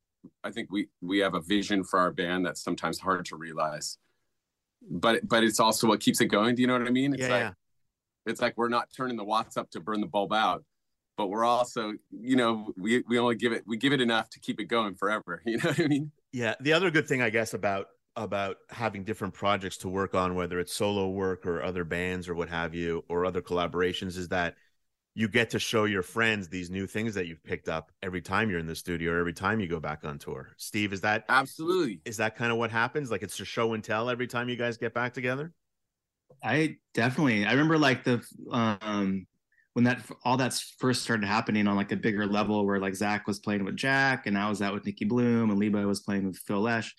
I 0.43 0.51
think 0.51 0.73
we 0.73 0.89
we 1.03 1.19
have 1.19 1.35
a 1.35 1.41
vision 1.41 1.85
for 1.85 2.01
our 2.01 2.11
band 2.11 2.47
that's 2.47 2.63
sometimes 2.65 2.99
hard 2.99 3.27
to 3.27 3.37
realize, 3.37 3.99
but 4.91 5.27
but 5.29 5.45
it's 5.45 5.61
also 5.61 5.87
what 5.87 6.01
keeps 6.01 6.21
it 6.21 6.27
going. 6.27 6.57
Do 6.57 6.63
you 6.63 6.69
know 6.69 6.79
what 6.79 6.89
I 6.89 6.91
mean? 6.91 7.15
It's 7.15 7.23
Yeah, 7.23 7.29
like 7.29 7.41
yeah. 7.41 7.53
it's 8.27 8.41
like 8.41 8.57
we're 8.57 8.69
not 8.69 8.89
turning 8.97 9.17
the 9.17 9.25
watts 9.25 9.57
up 9.57 9.71
to 9.71 9.81
burn 9.81 10.01
the 10.01 10.07
bulb 10.07 10.33
out 10.33 10.65
but 11.17 11.29
we're 11.29 11.45
also 11.45 11.93
you 12.11 12.37
know 12.37 12.73
we 12.77 13.03
we 13.09 13.19
only 13.19 13.35
give 13.35 13.53
it 13.53 13.63
we 13.67 13.77
give 13.77 13.93
it 13.93 14.01
enough 14.01 14.29
to 14.31 14.41
keep 14.41 14.61
it 14.61 14.65
going 14.65 14.95
forever 14.95 15.43
you 15.47 15.57
know 15.59 15.71
what 15.71 15.81
i 15.81 15.87
mean 15.87 16.11
Yeah. 16.35 16.57
The 16.61 16.73
other 16.73 16.91
good 16.91 17.07
thing, 17.07 17.23
I 17.23 17.31
guess, 17.31 17.55
about 17.55 17.87
about 18.17 18.57
having 18.69 19.05
different 19.05 19.35
projects 19.35 19.77
to 19.79 19.89
work 19.89 20.15
on, 20.17 20.35
whether 20.35 20.59
it's 20.59 20.75
solo 20.75 21.09
work 21.09 21.47
or 21.47 21.63
other 21.63 21.85
bands 21.85 22.29
or 22.29 22.35
what 22.35 22.49
have 22.49 22.75
you, 22.75 23.05
or 23.09 23.25
other 23.25 23.41
collaborations, 23.41 24.17
is 24.17 24.29
that 24.29 24.57
you 25.15 25.29
get 25.29 25.51
to 25.51 25.61
show 25.61 25.85
your 25.85 26.03
friends 26.03 26.49
these 26.49 26.71
new 26.71 26.89
things 26.89 27.15
that 27.15 27.29
you've 27.29 27.43
picked 27.45 27.69
up 27.69 27.93
every 28.03 28.21
time 28.21 28.51
you're 28.51 28.59
in 28.59 28.67
the 28.67 28.75
studio 28.75 29.13
or 29.13 29.19
every 29.21 29.33
time 29.33 29.61
you 29.61 29.69
go 29.69 29.79
back 29.79 30.05
on 30.05 30.19
tour. 30.19 30.51
Steve, 30.57 30.93
is 30.93 31.01
that 31.03 31.25
absolutely 31.29 32.01
is 32.05 32.17
that 32.17 32.35
kind 32.35 32.51
of 32.51 32.59
what 32.59 32.73
happens? 32.73 33.13
Like 33.13 33.23
it's 33.23 33.39
a 33.39 33.45
show 33.45 33.73
and 33.75 33.85
tell 33.85 34.11
every 34.11 34.27
time 34.27 34.49
you 34.49 34.57
guys 34.57 34.77
get 34.77 34.93
back 34.93 35.15
together? 35.15 35.53
I 36.43 36.79
definitely. 36.95 37.47
I 37.47 37.53
remember 37.53 37.79
like 37.79 38.03
the 38.03 38.25
um 38.51 39.27
when 39.75 39.85
that 39.85 40.01
all 40.25 40.37
that 40.37 40.55
first 40.79 41.03
started 41.03 41.27
happening 41.27 41.67
on 41.67 41.77
like 41.77 41.93
a 41.93 41.97
bigger 41.97 42.27
level, 42.27 42.65
where 42.65 42.79
like 42.79 42.95
Zach 42.95 43.27
was 43.27 43.41
playing 43.41 43.65
with 43.65 43.77
Jack, 43.77 44.27
and 44.27 44.39
I 44.39 44.49
was 44.49 44.63
out 44.63 44.73
with 44.73 44.87
Nicki 44.87 45.05
Bluhm, 45.05 45.51
and 45.51 45.59
Lebo 45.59 45.87
was 45.87 46.01
playing 46.01 46.27
with 46.27 46.39
Phil 46.39 46.61
Lesh. 46.61 46.95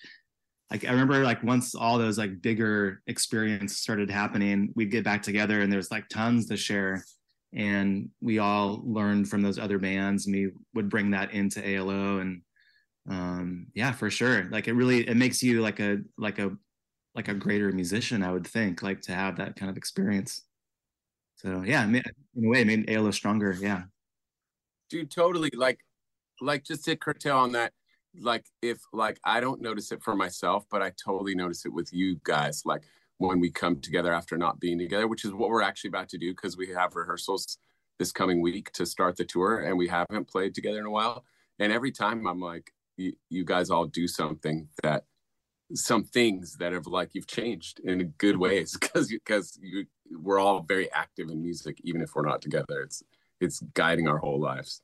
Like 0.70 0.84
I 0.84 0.90
remember, 0.90 1.24
like 1.24 1.42
once 1.42 1.74
all 1.74 1.98
those 1.98 2.18
like 2.18 2.42
bigger 2.42 3.02
experiences 3.06 3.78
started 3.78 4.10
happening, 4.10 4.72
we'd 4.76 4.90
get 4.90 5.04
back 5.04 5.22
together, 5.22 5.62
and 5.62 5.72
there's 5.72 5.90
like 5.90 6.08
tons 6.08 6.46
to 6.46 6.56
share, 6.56 7.02
and 7.54 8.10
we 8.20 8.38
all 8.38 8.82
learned 8.84 9.28
from 9.28 9.42
those 9.42 9.58
other 9.58 9.78
bands, 9.78 10.26
and 10.26 10.34
we 10.34 10.50
would 10.74 10.90
bring 10.90 11.10
that 11.12 11.32
into 11.32 11.60
ALO, 11.78 12.18
and 12.18 12.42
um 13.08 13.68
yeah, 13.74 13.92
for 13.92 14.10
sure. 14.10 14.48
Like 14.50 14.68
it 14.68 14.74
really 14.74 15.08
it 15.08 15.16
makes 15.16 15.42
you 15.42 15.62
like 15.62 15.80
a 15.80 15.98
like 16.18 16.38
a 16.38 16.50
like 17.14 17.28
a 17.28 17.34
greater 17.34 17.72
musician, 17.72 18.22
I 18.22 18.32
would 18.32 18.46
think, 18.46 18.82
like 18.82 19.00
to 19.02 19.12
have 19.14 19.36
that 19.38 19.56
kind 19.56 19.70
of 19.70 19.78
experience. 19.78 20.42
So 21.36 21.62
yeah, 21.64 21.82
I 21.82 21.86
mean, 21.86 22.02
in 22.34 22.44
a 22.46 22.48
way, 22.48 22.62
it 22.62 22.66
made 22.66 22.90
ALO 22.90 23.10
stronger. 23.10 23.56
Yeah. 23.60 23.84
dude 24.90 25.10
totally 25.10 25.50
like 25.54 25.80
like 26.40 26.64
just 26.64 26.84
to 26.84 26.96
curtail 26.96 27.38
on 27.38 27.52
that 27.52 27.72
like 28.20 28.46
if 28.62 28.78
like 28.92 29.18
i 29.24 29.40
don't 29.40 29.60
notice 29.60 29.90
it 29.92 30.02
for 30.02 30.14
myself 30.14 30.64
but 30.70 30.82
i 30.82 30.90
totally 31.04 31.34
notice 31.34 31.66
it 31.66 31.72
with 31.72 31.92
you 31.92 32.18
guys 32.24 32.62
like 32.64 32.82
when 33.18 33.40
we 33.40 33.50
come 33.50 33.80
together 33.80 34.12
after 34.12 34.36
not 34.38 34.60
being 34.60 34.78
together 34.78 35.06
which 35.08 35.24
is 35.24 35.32
what 35.32 35.50
we're 35.50 35.62
actually 35.62 35.88
about 35.88 36.08
to 36.08 36.18
do 36.18 36.32
because 36.32 36.56
we 36.56 36.68
have 36.68 36.94
rehearsals 36.94 37.58
this 37.98 38.12
coming 38.12 38.40
week 38.40 38.70
to 38.72 38.86
start 38.86 39.16
the 39.16 39.24
tour 39.24 39.58
and 39.60 39.76
we 39.76 39.88
haven't 39.88 40.28
played 40.28 40.54
together 40.54 40.78
in 40.78 40.86
a 40.86 40.90
while 40.90 41.24
and 41.58 41.72
every 41.72 41.90
time 41.92 42.26
i'm 42.26 42.40
like 42.40 42.72
you, 42.96 43.12
you 43.28 43.44
guys 43.44 43.70
all 43.70 43.86
do 43.86 44.06
something 44.08 44.68
that 44.82 45.04
some 45.74 46.04
things 46.04 46.56
that 46.58 46.72
have 46.72 46.86
like 46.86 47.10
you've 47.14 47.26
changed 47.26 47.80
in 47.80 48.14
good 48.18 48.36
ways 48.36 48.76
because 48.80 49.08
because 49.08 49.58
you 49.60 49.84
we're 50.10 50.38
all 50.38 50.62
very 50.62 50.90
active 50.92 51.28
in 51.30 51.42
music 51.42 51.80
even 51.84 52.00
if 52.00 52.14
we're 52.14 52.26
not 52.26 52.42
together 52.42 52.80
it's 52.82 53.02
it's 53.40 53.60
guiding 53.74 54.08
our 54.08 54.18
whole 54.18 54.40
lives 54.40 54.82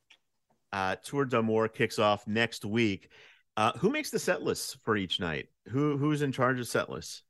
Uh, 0.73 0.97
Tour 1.05 1.25
d'Amour 1.27 1.69
kicks 1.69 1.99
off 1.99 2.27
next 2.27 2.65
week. 2.65 3.11
Uh, 3.57 3.73
who 3.79 3.91
makes 3.91 4.11
the 4.11 4.19
set 4.19 4.43
lists 4.43 4.77
for 4.83 4.97
each 4.97 5.21
night? 5.21 5.49
Who 5.69 5.99
who's 5.99 6.23
in 6.23 6.33
charge 6.33 6.59
of 6.61 6.67
set 6.69 6.89
lists? 6.89 7.23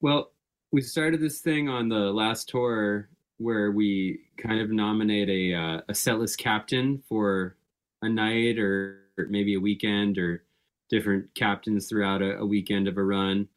Well, 0.00 0.32
we 0.72 0.82
started 0.82 1.20
this 1.20 1.40
thing 1.40 1.68
on 1.68 1.88
the 1.88 2.12
last 2.12 2.48
tour 2.48 3.08
where 3.38 3.70
we 3.70 4.20
kind 4.36 4.60
of 4.60 4.70
nominate 4.70 5.28
a 5.28 5.54
uh, 5.54 5.80
a 5.88 5.92
setlist 5.92 6.38
captain 6.38 7.02
for 7.08 7.56
a 8.02 8.08
night 8.08 8.58
or 8.58 8.98
maybe 9.28 9.54
a 9.54 9.60
weekend 9.60 10.18
or 10.18 10.44
different 10.88 11.34
captains 11.34 11.88
throughout 11.88 12.22
a, 12.22 12.38
a 12.38 12.46
weekend 12.46 12.88
of 12.88 12.96
a 12.96 13.04
run. 13.04 13.48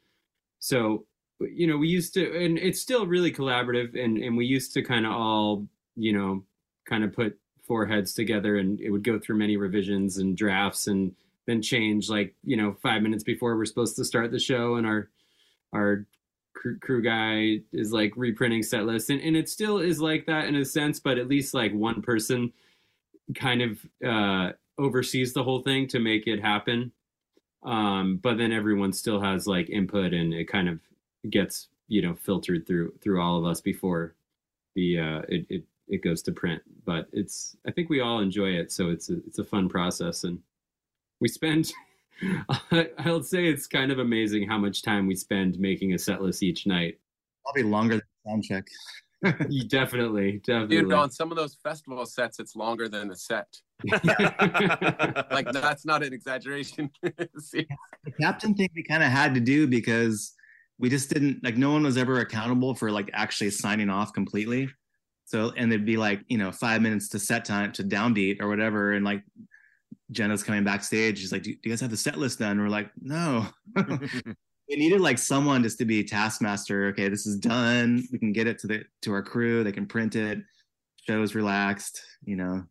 So 0.60 1.06
you 1.52 1.68
know 1.68 1.78
we 1.78 1.88
used 1.88 2.14
to, 2.16 2.44
and 2.44 2.58
it's 2.58 2.82
still 2.82 3.06
really 3.06 3.32
collaborative, 3.32 4.00
and 4.02 4.18
and 4.18 4.38
we 4.38 4.46
used 4.46 4.74
to 4.74 4.82
kind 4.82 5.06
of 5.06 5.12
all 5.12 5.68
you 5.96 6.14
know 6.14 6.44
kind 6.86 7.04
of 7.04 7.14
put 7.14 7.38
four 7.68 7.86
heads 7.86 8.14
together, 8.14 8.58
and 8.58 8.80
it 8.80 8.90
would 8.90 9.04
go 9.04 9.20
through 9.20 9.38
many 9.38 9.58
revisions 9.58 10.18
and 10.18 10.38
drafts, 10.38 10.88
and 10.88 11.16
then 11.48 11.62
change 11.62 12.10
like 12.10 12.36
you 12.44 12.58
know 12.58 12.76
five 12.82 13.02
minutes 13.02 13.24
before 13.24 13.56
we're 13.58 13.66
supposed 13.66 13.96
to 13.96 14.06
start 14.06 14.32
the 14.32 14.40
show, 14.40 14.76
and 14.76 14.88
our 14.88 15.10
our 15.74 16.06
crew, 16.82 17.02
guy 17.02 17.60
is 17.74 17.92
like 17.92 18.14
reprinting 18.16 18.64
set 18.64 18.86
lists 18.86 19.10
and, 19.10 19.22
and 19.22 19.36
it 19.36 19.50
still 19.50 19.80
is 19.80 20.00
like 20.00 20.26
that 20.28 20.46
in 20.46 20.56
a 20.56 20.64
sense 20.64 21.00
but 21.00 21.18
at 21.18 21.28
least 21.28 21.54
like 21.54 21.74
one 21.74 22.02
person 22.02 22.54
kind 23.36 23.62
of 23.62 23.80
uh 24.06 24.52
oversees 24.78 25.34
the 25.34 25.44
whole 25.44 25.62
thing 25.62 25.88
to 25.88 26.00
make 26.00 26.28
it 26.28 26.42
happen. 26.42 26.92
Um 27.64 28.20
but 28.22 28.38
then 28.38 28.52
everyone 28.52 28.94
still 28.94 29.22
has 29.22 29.48
like 29.48 29.70
input 29.70 30.14
and 30.14 30.34
it 30.34 30.48
kind 30.48 30.70
of 30.70 30.80
gets 31.30 31.70
you 31.88 32.02
know 32.02 32.14
filtered 32.14 32.66
through 32.66 32.94
through 33.02 33.22
all 33.22 33.38
of 33.38 33.46
us 33.46 33.62
before 33.62 34.16
the 34.76 35.00
uh 35.00 35.22
it 35.30 35.46
it, 35.50 35.64
it 35.88 36.04
goes 36.04 36.22
to 36.22 36.32
print 36.32 36.62
but 36.86 37.08
it's 37.14 37.56
i 37.68 37.72
think 37.72 37.90
we 37.90 38.02
all 38.02 38.20
enjoy 38.20 38.50
it 38.50 38.72
so 38.72 38.90
it's 38.90 39.10
a, 39.10 39.18
it's 39.28 39.40
a 39.40 39.44
fun 39.44 39.68
process 39.68 40.24
and 40.24 40.40
we 41.20 41.28
spend 41.28 41.72
I'll 43.00 43.24
say 43.24 43.46
it's 43.48 43.68
kind 43.68 43.92
of 43.92 44.00
amazing 44.00 44.48
how 44.48 44.58
much 44.58 44.82
time 44.82 45.08
we 45.08 45.16
spend 45.16 45.60
making 45.60 45.94
a 45.94 46.00
set 46.00 46.22
list 46.22 46.44
each 46.44 46.66
night. 46.66 47.00
Probably 47.44 47.64
longer 47.64 47.96
than 47.96 48.04
sound 48.26 48.44
check. 48.44 48.68
You 49.50 49.64
definitely, 49.68 50.42
definitely. 50.46 50.82
dude 50.82 50.94
on 50.94 51.10
some 51.10 51.32
of 51.32 51.38
those 51.38 51.56
festival 51.56 52.06
sets 52.06 52.40
it's 52.40 52.58
longer 52.58 52.90
than 52.90 53.08
the 53.08 53.16
set 53.16 53.48
like 55.32 55.50
that's 55.54 55.86
not 55.86 56.04
an 56.04 56.12
exaggeration 56.12 56.90
See? 57.40 57.66
the 58.04 58.12
captain 58.20 58.54
thing 58.54 58.68
we 58.76 58.84
kind 58.84 59.02
of 59.02 59.10
had 59.10 59.34
to 59.34 59.40
do 59.40 59.66
because 59.66 60.34
we 60.80 60.90
just 60.90 61.10
didn't 61.10 61.44
like 61.44 61.58
no 61.58 61.72
one 61.72 61.84
was 61.84 61.98
ever 61.98 62.20
accountable 62.20 62.76
for 62.76 62.92
like 62.92 63.10
actually 63.14 63.52
signing 63.52 63.90
off 63.90 64.14
completely. 64.14 64.70
So 65.26 65.52
and 65.56 65.72
it'd 65.72 65.86
be 65.86 65.98
like 65.98 66.22
you 66.28 66.38
know 66.38 66.52
five 66.52 66.82
minutes 66.82 67.08
to 67.10 67.20
set 67.20 67.46
time 67.46 67.72
to 67.74 67.84
downbeat 67.84 68.42
or 68.42 68.48
whatever. 68.48 68.94
And 68.94 69.06
like 69.06 69.24
jenna's 70.12 70.44
coming 70.44 70.64
backstage. 70.64 71.20
She's 71.20 71.32
like 71.32 71.44
do, 71.44 71.52
do 71.52 71.60
you 71.64 71.72
guys 71.72 71.82
have 71.82 71.92
the 71.92 71.98
set 71.98 72.18
list 72.18 72.40
done? 72.40 72.52
And 72.52 72.62
we're 72.62 72.70
like 72.70 72.92
no. 73.02 73.48
We 74.70 74.78
needed 74.78 75.02
like 75.02 75.18
someone 75.18 75.62
just 75.62 75.78
to 75.80 75.86
be 75.86 76.04
taskmaster. 76.04 76.88
Okay 76.88 77.10
this 77.10 77.26
is 77.28 77.38
done. 77.38 78.08
We 78.12 78.18
can 78.18 78.32
get 78.32 78.48
it 78.48 78.58
to 78.60 78.68
the 78.68 78.84
to 79.04 79.14
our 79.14 79.22
crew. 79.22 79.64
They 79.64 79.72
can 79.72 79.86
print 79.86 80.16
it. 80.16 80.40
Show's 81.08 81.36
relaxed 81.36 82.02
you 82.26 82.36
know? 82.36 82.64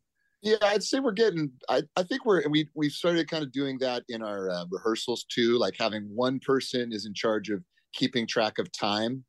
Yeah, 0.43 0.57
I'd 0.63 0.83
say 0.83 0.99
we're 0.99 1.13
getting. 1.13 1.53
I, 1.69 1.83
I 1.97 2.03
think 2.03 2.25
we're 2.25 2.49
we 2.49 2.69
we've 2.75 2.91
started 2.91 3.31
kind 3.31 3.45
of 3.45 3.53
doing 3.53 3.79
that 3.79 4.03
in 4.09 4.23
our 4.23 4.51
uh, 4.51 4.65
rehearsals 4.71 5.25
too. 5.25 5.57
Like 5.57 5.75
having 5.79 6.11
one 6.13 6.41
person 6.41 6.93
is 6.93 7.07
in 7.07 7.15
charge 7.15 7.49
of 7.49 7.63
keeping 7.93 8.27
track 8.27 8.59
of 8.59 8.71
time, 8.73 9.25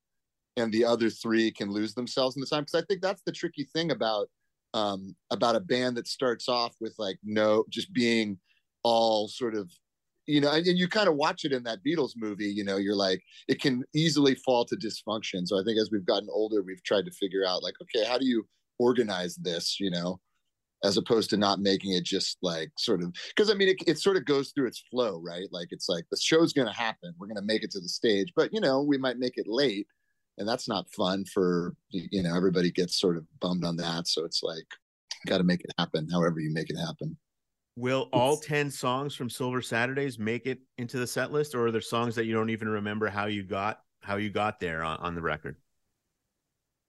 and 0.57 0.71
the 0.71 0.85
other 0.85 1.09
three 1.09 1.51
can 1.51 1.71
lose 1.71 1.93
themselves 1.93 2.35
in 2.35 2.41
the 2.41 2.47
time. 2.47 2.63
Because 2.63 2.81
I 2.81 2.85
think 2.85 3.01
that's 3.01 3.21
the 3.25 3.31
tricky 3.31 3.67
thing 3.73 3.91
about 3.91 4.27
um, 4.73 5.15
about 5.31 5.55
a 5.55 5.59
band 5.59 5.97
that 5.97 6.07
starts 6.07 6.49
off 6.49 6.75
with 6.79 6.95
like 6.97 7.17
no, 7.23 7.65
just 7.69 7.93
being 7.93 8.39
all 8.83 9.27
sort 9.27 9.55
of, 9.55 9.71
you 10.25 10.41
know, 10.41 10.51
and, 10.51 10.65
and 10.65 10.77
you 10.77 10.87
kind 10.87 11.07
of 11.07 11.15
watch 11.15 11.45
it 11.45 11.53
in 11.53 11.63
that 11.63 11.79
Beatles 11.85 12.13
movie. 12.15 12.51
You 12.51 12.63
know, 12.63 12.77
you're 12.77 12.95
like 12.95 13.21
it 13.47 13.61
can 13.61 13.83
easily 13.93 14.35
fall 14.35 14.65
to 14.65 14.75
dysfunction. 14.75 15.47
So 15.47 15.59
I 15.59 15.63
think 15.63 15.79
as 15.79 15.89
we've 15.91 16.05
gotten 16.05 16.29
older, 16.31 16.61
we've 16.61 16.83
tried 16.83 17.05
to 17.05 17.11
figure 17.11 17.45
out 17.45 17.63
like, 17.63 17.75
okay, 17.81 18.07
how 18.07 18.17
do 18.17 18.25
you 18.25 18.47
organize 18.79 19.35
this? 19.35 19.79
You 19.79 19.91
know 19.91 20.19
as 20.83 20.97
opposed 20.97 21.29
to 21.29 21.37
not 21.37 21.59
making 21.59 21.93
it 21.93 22.03
just 22.03 22.37
like 22.41 22.71
sort 22.77 23.01
of 23.01 23.13
because 23.29 23.49
I 23.49 23.53
mean 23.53 23.69
it, 23.69 23.77
it 23.87 23.99
sort 23.99 24.17
of 24.17 24.25
goes 24.25 24.51
through 24.51 24.67
its 24.67 24.83
flow, 24.91 25.19
right? 25.19 25.47
Like 25.51 25.69
it's 25.71 25.87
like 25.89 26.05
the 26.11 26.17
show's 26.17 26.53
going 26.53 26.67
to 26.67 26.73
happen, 26.73 27.13
we're 27.17 27.27
going 27.27 27.37
to 27.37 27.41
make 27.41 27.63
it 27.63 27.71
to 27.71 27.79
the 27.79 27.89
stage, 27.89 28.33
but 28.35 28.53
you 28.53 28.59
know 28.61 28.81
we 28.81 28.97
might 28.97 29.17
make 29.17 29.37
it 29.37 29.47
late, 29.47 29.87
and 30.37 30.47
that's 30.47 30.67
not 30.67 30.91
fun 30.91 31.25
for 31.25 31.75
you 31.89 32.21
know 32.23 32.35
everybody 32.35 32.71
gets 32.71 32.99
sort 32.99 33.17
of 33.17 33.25
bummed 33.39 33.63
on 33.65 33.77
that. 33.77 34.07
So 34.07 34.25
it's 34.25 34.43
like 34.43 34.65
got 35.25 35.37
to 35.37 35.43
make 35.45 35.61
it 35.61 35.71
happen, 35.77 36.07
however 36.11 36.39
you 36.39 36.51
make 36.51 36.69
it 36.69 36.77
happen. 36.77 37.17
Will 37.75 38.07
all 38.13 38.37
10 38.37 38.69
songs 38.69 39.15
from 39.15 39.31
Silver 39.31 39.61
Saturdays 39.61 40.19
make 40.19 40.45
it 40.45 40.59
into 40.77 40.99
the 40.99 41.07
set 41.07 41.31
list 41.31 41.55
or 41.55 41.65
are 41.65 41.71
there 41.71 41.81
songs 41.81 42.13
that 42.15 42.25
you 42.25 42.33
don't 42.35 42.51
even 42.51 42.69
remember 42.69 43.07
how 43.07 43.25
you 43.25 43.41
got 43.41 43.79
how 44.01 44.17
you 44.17 44.29
got 44.29 44.59
there 44.59 44.83
on, 44.83 44.97
on 44.99 45.15
the 45.15 45.21
record? 45.21 45.55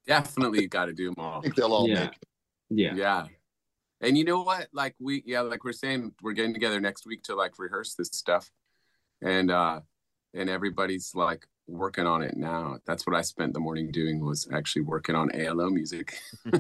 definitely 0.07 0.67
got 0.67 0.87
to 0.87 0.93
do 0.93 1.07
them 1.07 1.15
all 1.17 1.39
I 1.39 1.43
think 1.43 1.55
they'll 1.55 1.73
all 1.73 1.89
Yeah. 1.89 2.01
make 2.05 2.13
it. 2.13 2.25
yeah. 2.71 2.95
yeah 2.95 3.27
and 4.05 4.19
you 4.19 4.25
know 4.25 4.43
what 4.43 4.69
like 4.73 4.95
we 5.01 5.23
yeah 5.27 5.41
like 5.41 5.65
we're 5.65 5.73
saying 5.73 6.13
we're 6.23 6.33
getting 6.33 6.55
together 6.55 6.81
next 6.81 7.07
week 7.07 7.23
to 7.23 7.35
like 7.35 7.59
rehearse 7.59 7.95
this 7.95 8.09
stuff 8.13 8.51
and 9.23 9.51
uh 9.51 9.81
and 10.35 10.49
everybody's 10.51 11.13
like 11.15 11.47
working 11.67 12.07
on 12.07 12.23
it 12.23 12.37
now 12.37 12.77
that's 12.87 13.07
what 13.07 13.17
i 13.17 13.23
spent 13.23 13.55
the 13.55 13.61
morning 13.61 13.91
doing 13.91 14.25
was 14.25 14.47
actually 14.53 14.83
working 14.83 15.15
on 15.15 15.31
alo 15.35 15.71
music 15.71 16.19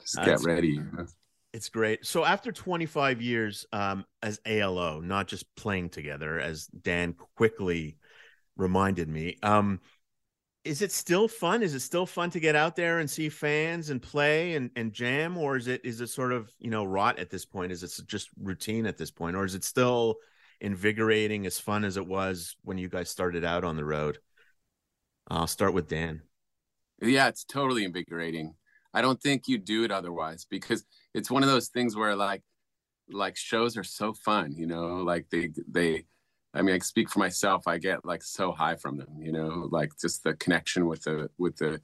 just 0.00 0.16
get 0.24 0.40
ready 0.42 0.68
you 0.68 0.88
know? 0.96 1.06
It's 1.52 1.68
great. 1.68 2.06
So 2.06 2.24
after 2.24 2.52
25 2.52 3.20
years 3.20 3.66
um, 3.72 4.04
as 4.22 4.40
ALO, 4.46 5.00
not 5.00 5.26
just 5.26 5.44
playing 5.56 5.90
together, 5.90 6.38
as 6.38 6.66
Dan 6.66 7.16
quickly 7.36 7.98
reminded 8.56 9.08
me, 9.08 9.36
um, 9.42 9.80
is 10.64 10.82
it 10.82 10.92
still 10.92 11.28
fun? 11.28 11.62
Is 11.62 11.74
it 11.74 11.80
still 11.80 12.06
fun 12.06 12.30
to 12.30 12.40
get 12.40 12.54
out 12.56 12.76
there 12.76 12.98
and 12.98 13.08
see 13.10 13.28
fans 13.28 13.90
and 13.90 14.00
play 14.02 14.54
and, 14.54 14.70
and 14.76 14.92
jam, 14.92 15.36
or 15.38 15.56
is 15.56 15.68
it 15.68 15.80
is 15.84 16.00
it 16.00 16.08
sort 16.08 16.32
of 16.32 16.50
you 16.58 16.70
know 16.70 16.84
rot 16.84 17.18
at 17.18 17.30
this 17.30 17.44
point? 17.46 17.72
Is 17.72 17.82
it 17.82 17.92
just 18.06 18.28
routine 18.40 18.86
at 18.86 18.98
this 18.98 19.10
point, 19.10 19.36
or 19.36 19.44
is 19.44 19.54
it 19.54 19.64
still 19.64 20.16
invigorating, 20.60 21.46
as 21.46 21.58
fun 21.58 21.84
as 21.84 21.96
it 21.96 22.06
was 22.06 22.56
when 22.62 22.78
you 22.78 22.88
guys 22.88 23.10
started 23.10 23.44
out 23.44 23.64
on 23.64 23.76
the 23.76 23.84
road? 23.84 24.18
I'll 25.28 25.46
start 25.46 25.72
with 25.74 25.88
Dan. 25.88 26.22
yeah 27.02 27.28
it's 27.28 27.44
totally 27.44 27.84
invigorating 27.84 28.54
i 28.92 29.00
don't 29.00 29.20
think 29.22 29.48
you'd 29.48 29.64
do 29.64 29.84
it 29.84 29.90
otherwise 29.90 30.46
because 30.50 30.84
it's 31.14 31.30
one 31.30 31.42
of 31.42 31.48
those 31.48 31.68
things 31.68 31.96
where 31.96 32.14
like 32.16 32.42
like 33.10 33.36
shows 33.36 33.76
are 33.76 33.84
so 33.84 34.12
fun 34.12 34.54
you 34.56 34.66
know 34.66 34.98
like 34.98 35.26
they 35.30 35.50
they 35.70 36.04
i 36.54 36.62
mean 36.62 36.74
i 36.74 36.78
speak 36.78 37.08
for 37.08 37.18
myself 37.18 37.66
i 37.66 37.78
get 37.78 38.04
like 38.04 38.22
so 38.22 38.52
high 38.52 38.76
from 38.76 38.96
them 38.96 39.08
you 39.18 39.32
know 39.32 39.68
like 39.70 39.90
just 40.00 40.22
the 40.24 40.34
connection 40.34 40.86
with 40.86 41.02
the 41.02 41.28
with 41.38 41.56
the 41.56 41.80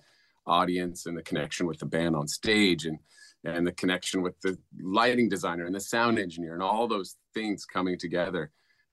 audience 0.46 1.06
and 1.06 1.16
the 1.16 1.22
connection 1.22 1.66
with 1.66 1.78
the 1.78 1.86
band 1.86 2.14
on 2.14 2.28
stage 2.28 2.86
and 2.86 2.98
and 3.44 3.66
the 3.66 3.72
connection 3.72 4.22
with 4.22 4.38
the 4.40 4.58
lighting 4.80 5.28
designer 5.28 5.66
and 5.66 5.74
the 5.74 5.80
sound 5.80 6.18
engineer 6.18 6.54
and 6.54 6.62
all 6.62 6.88
those 6.88 7.16
things 7.32 7.64
coming 7.64 7.98
together. 7.98 8.50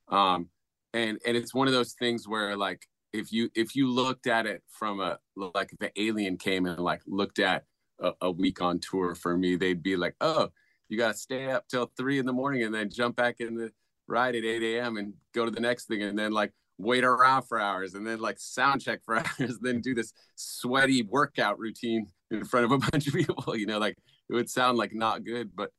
Um 0.10 0.50
and 0.94 1.20
and 1.26 1.36
it's 1.36 1.54
one 1.54 1.68
of 1.68 1.74
those 1.74 1.94
things 1.94 2.28
where 2.28 2.56
like 2.56 2.86
if 3.14 3.32
you 3.32 3.50
if 3.56 3.76
you 3.76 3.90
looked 3.90 4.28
at 4.28 4.46
it 4.46 4.62
from 4.70 5.00
a 5.00 5.18
like 5.36 5.72
the 5.80 5.92
alien 6.00 6.38
came 6.38 6.66
and 6.66 6.80
like 6.80 7.02
looked 7.08 7.40
at 7.40 7.64
a, 8.00 8.12
a 8.22 8.32
week 8.32 8.62
on 8.62 8.80
tour 8.80 9.16
for 9.16 9.38
me 9.38 9.56
they'd 9.56 9.84
be 9.84 9.96
like 9.96 10.16
oh 10.22 10.50
you 10.90 10.98
got 10.98 11.14
to 11.14 11.18
stay 11.18 11.50
up 11.50 11.68
till 11.68 11.92
three 11.98 12.20
in 12.20 12.26
the 12.26 12.34
morning 12.34 12.64
and 12.64 12.74
then 12.74 12.90
jump 12.90 13.16
back 13.16 13.40
in 13.40 13.56
the 13.56 13.72
ride 14.08 14.36
at 14.36 14.44
8 14.44 14.64
a.m 14.64 14.98
and 14.98 15.14
go 15.34 15.46
to 15.46 15.52
the 15.52 15.60
next 15.60 15.86
thing 15.86 16.02
and 16.02 16.18
then 16.18 16.32
like 16.32 16.52
wait 16.78 17.04
around 17.04 17.44
for 17.44 17.60
hours 17.60 17.94
and 17.94 18.06
then 18.06 18.20
like 18.20 18.40
sound 18.40 18.82
check 18.82 19.00
for 19.06 19.18
hours 19.40 19.60
then 19.62 19.82
do 19.82 19.94
this 19.94 20.14
sweaty 20.36 21.04
workout 21.04 21.60
routine 21.60 22.08
in 22.32 22.44
front 22.44 22.66
of 22.66 22.72
a 22.72 22.78
bunch 22.92 23.08
of 23.08 23.14
people 23.14 23.56
you 23.56 23.66
know 23.66 23.80
like 23.80 23.98
it 24.30 24.34
would 24.34 24.50
sound 24.50 24.78
like 24.78 24.94
not 24.94 25.24
good 25.24 25.52
but 25.56 25.70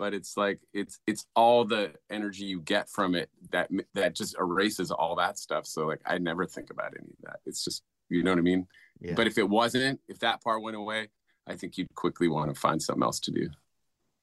but 0.00 0.14
it's 0.14 0.34
like 0.34 0.58
it's 0.72 0.98
it's 1.06 1.26
all 1.36 1.62
the 1.62 1.92
energy 2.08 2.46
you 2.46 2.62
get 2.62 2.88
from 2.88 3.14
it 3.14 3.28
that 3.52 3.68
that 3.92 4.16
just 4.16 4.34
erases 4.40 4.90
all 4.90 5.14
that 5.14 5.38
stuff. 5.38 5.66
So 5.66 5.86
like 5.86 6.00
i 6.06 6.16
never 6.16 6.46
think 6.46 6.70
about 6.70 6.94
any 6.98 7.10
of 7.10 7.24
that. 7.24 7.40
It's 7.44 7.62
just 7.62 7.82
you 8.08 8.22
know 8.22 8.32
what 8.32 8.38
i 8.38 8.42
mean? 8.42 8.66
Yeah. 8.98 9.12
but 9.14 9.26
if 9.26 9.36
it 9.36 9.48
wasn't 9.48 10.00
if 10.08 10.18
that 10.20 10.42
part 10.42 10.62
went 10.62 10.76
away 10.76 11.08
i 11.46 11.54
think 11.54 11.78
you'd 11.78 11.94
quickly 11.94 12.28
want 12.28 12.52
to 12.52 12.58
find 12.58 12.82
something 12.82 13.02
else 13.02 13.20
to 13.20 13.30
do. 13.30 13.50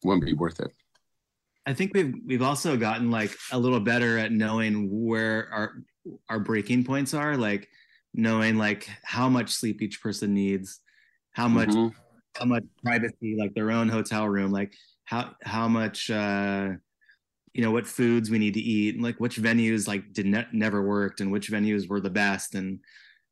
Wouldn't 0.04 0.26
be 0.26 0.34
worth 0.34 0.60
it 0.60 0.72
I 1.67 1.73
think 1.73 1.93
we've 1.93 2.15
we've 2.25 2.41
also 2.41 2.77
gotten 2.77 3.12
like 3.12 3.32
a 3.51 3.60
little 3.60 3.82
better 3.82 4.17
at 4.17 4.32
knowing 4.32 4.89
where 5.06 5.49
our 5.53 5.84
our 6.30 6.39
breaking 6.39 6.86
points 6.86 7.13
are, 7.13 7.38
like 7.38 7.69
knowing 8.13 8.58
like 8.58 8.89
how 9.03 9.30
much 9.30 9.51
sleep 9.51 9.82
each 9.82 10.01
person 10.01 10.34
needs, 10.34 10.80
how 11.34 11.49
much 11.49 11.75
Mhm. 11.75 11.93
how 12.38 12.45
much 12.45 12.63
privacy, 12.84 13.36
like 13.38 13.53
their 13.56 13.71
own 13.71 13.89
hotel 13.89 14.27
room, 14.30 14.51
like 14.51 14.73
how 15.06 15.36
how 15.43 15.67
much 15.67 16.10
uh 16.12 16.71
you 17.53 17.63
know 17.63 17.71
what 17.71 17.88
foods 17.88 18.30
we 18.30 18.39
need 18.39 18.53
to 18.56 18.62
eat 18.62 18.95
and 18.95 19.03
like 19.03 19.19
which 19.19 19.38
venues 19.38 19.88
like 19.88 20.13
did 20.13 20.25
ne- 20.27 20.47
never 20.53 20.84
worked 20.84 21.21
and 21.21 21.32
which 21.32 21.51
venues 21.51 21.89
were 21.89 22.01
the 22.01 22.10
best 22.10 22.56
and 22.56 22.80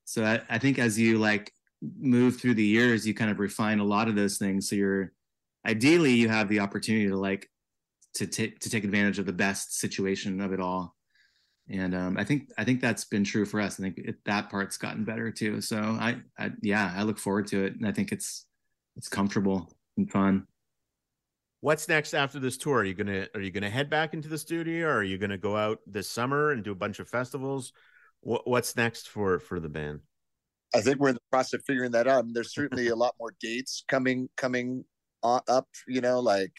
so 0.06 0.24
I, 0.26 0.42
I 0.50 0.60
think 0.60 0.80
as 0.80 1.00
you 1.00 1.20
like 1.20 1.54
move 1.82 2.40
through 2.40 2.56
the 2.56 2.66
years 2.66 3.06
you 3.08 3.14
kind 3.14 3.32
of 3.32 3.40
refine 3.40 3.80
a 3.80 3.86
lot 3.86 4.08
of 4.10 4.16
those 4.16 4.38
things 4.40 4.70
so 4.70 4.76
you're 4.76 5.14
ideally 5.66 6.14
you 6.14 6.30
have 6.30 6.50
the 6.50 6.60
opportunity 6.62 7.08
to 7.10 7.18
like 7.18 7.50
to 8.16 8.28
take 8.28 8.60
to 8.60 8.70
take 8.70 8.84
advantage 8.84 9.20
of 9.20 9.26
the 9.26 9.34
best 9.34 9.80
situation 9.80 10.42
of 10.42 10.52
it 10.54 10.60
all 10.60 10.96
and 11.70 11.94
um, 11.96 12.18
i 12.18 12.24
think 12.24 12.52
i 12.58 12.64
think 12.64 12.82
that's 12.82 13.06
been 13.06 13.24
true 13.24 13.46
for 13.46 13.62
us 13.62 13.80
i 13.80 13.84
think 13.84 13.98
it, 13.98 14.16
that 14.26 14.50
part's 14.50 14.78
gotten 14.78 15.04
better 15.04 15.32
too 15.32 15.62
so 15.62 15.78
I, 15.78 16.18
I 16.38 16.52
yeah 16.62 16.94
i 16.96 17.04
look 17.04 17.20
forward 17.20 17.48
to 17.48 17.64
it 17.64 17.74
and 17.76 17.88
i 17.88 17.92
think 17.92 18.12
it's 18.12 18.46
it's 18.96 19.10
comfortable 19.10 19.72
and 19.98 20.10
fun 20.10 20.48
What's 21.66 21.90
next 21.90 22.14
after 22.14 22.38
this 22.38 22.58
tour? 22.58 22.82
Are 22.82 22.84
you 22.84 22.94
gonna 22.94 23.26
are 23.34 23.42
you 23.42 23.50
gonna 23.50 23.72
head 23.72 23.90
back 23.90 24.14
into 24.14 24.30
the 24.30 24.38
studio, 24.38 24.88
or 24.88 24.98
are 24.98 25.04
you 25.04 25.18
gonna 25.18 25.36
go 25.36 25.58
out 25.58 25.80
this 25.88 26.08
summer 26.08 26.52
and 26.52 26.64
do 26.64 26.72
a 26.72 26.76
bunch 26.76 27.00
of 27.00 27.10
festivals? 27.10 27.74
What, 28.20 28.48
what's 28.48 28.76
next 28.76 29.10
for 29.10 29.40
for 29.40 29.60
the 29.60 29.68
band? 29.68 30.02
I 30.76 30.82
think 30.82 31.00
we're 31.00 31.10
in 31.10 31.16
the 31.16 31.22
process 31.32 31.54
of 31.56 31.66
figuring 31.66 31.90
that 31.94 32.08
out. 32.08 32.24
And 32.24 32.36
there's 32.36 32.54
certainly 32.54 32.90
a 32.90 32.96
lot 32.96 33.16
more 33.20 33.34
dates 33.40 33.84
coming 33.88 34.30
coming 34.38 34.86
on, 35.24 35.42
up. 35.48 35.68
You 35.88 36.02
know, 36.02 36.20
like, 36.20 36.54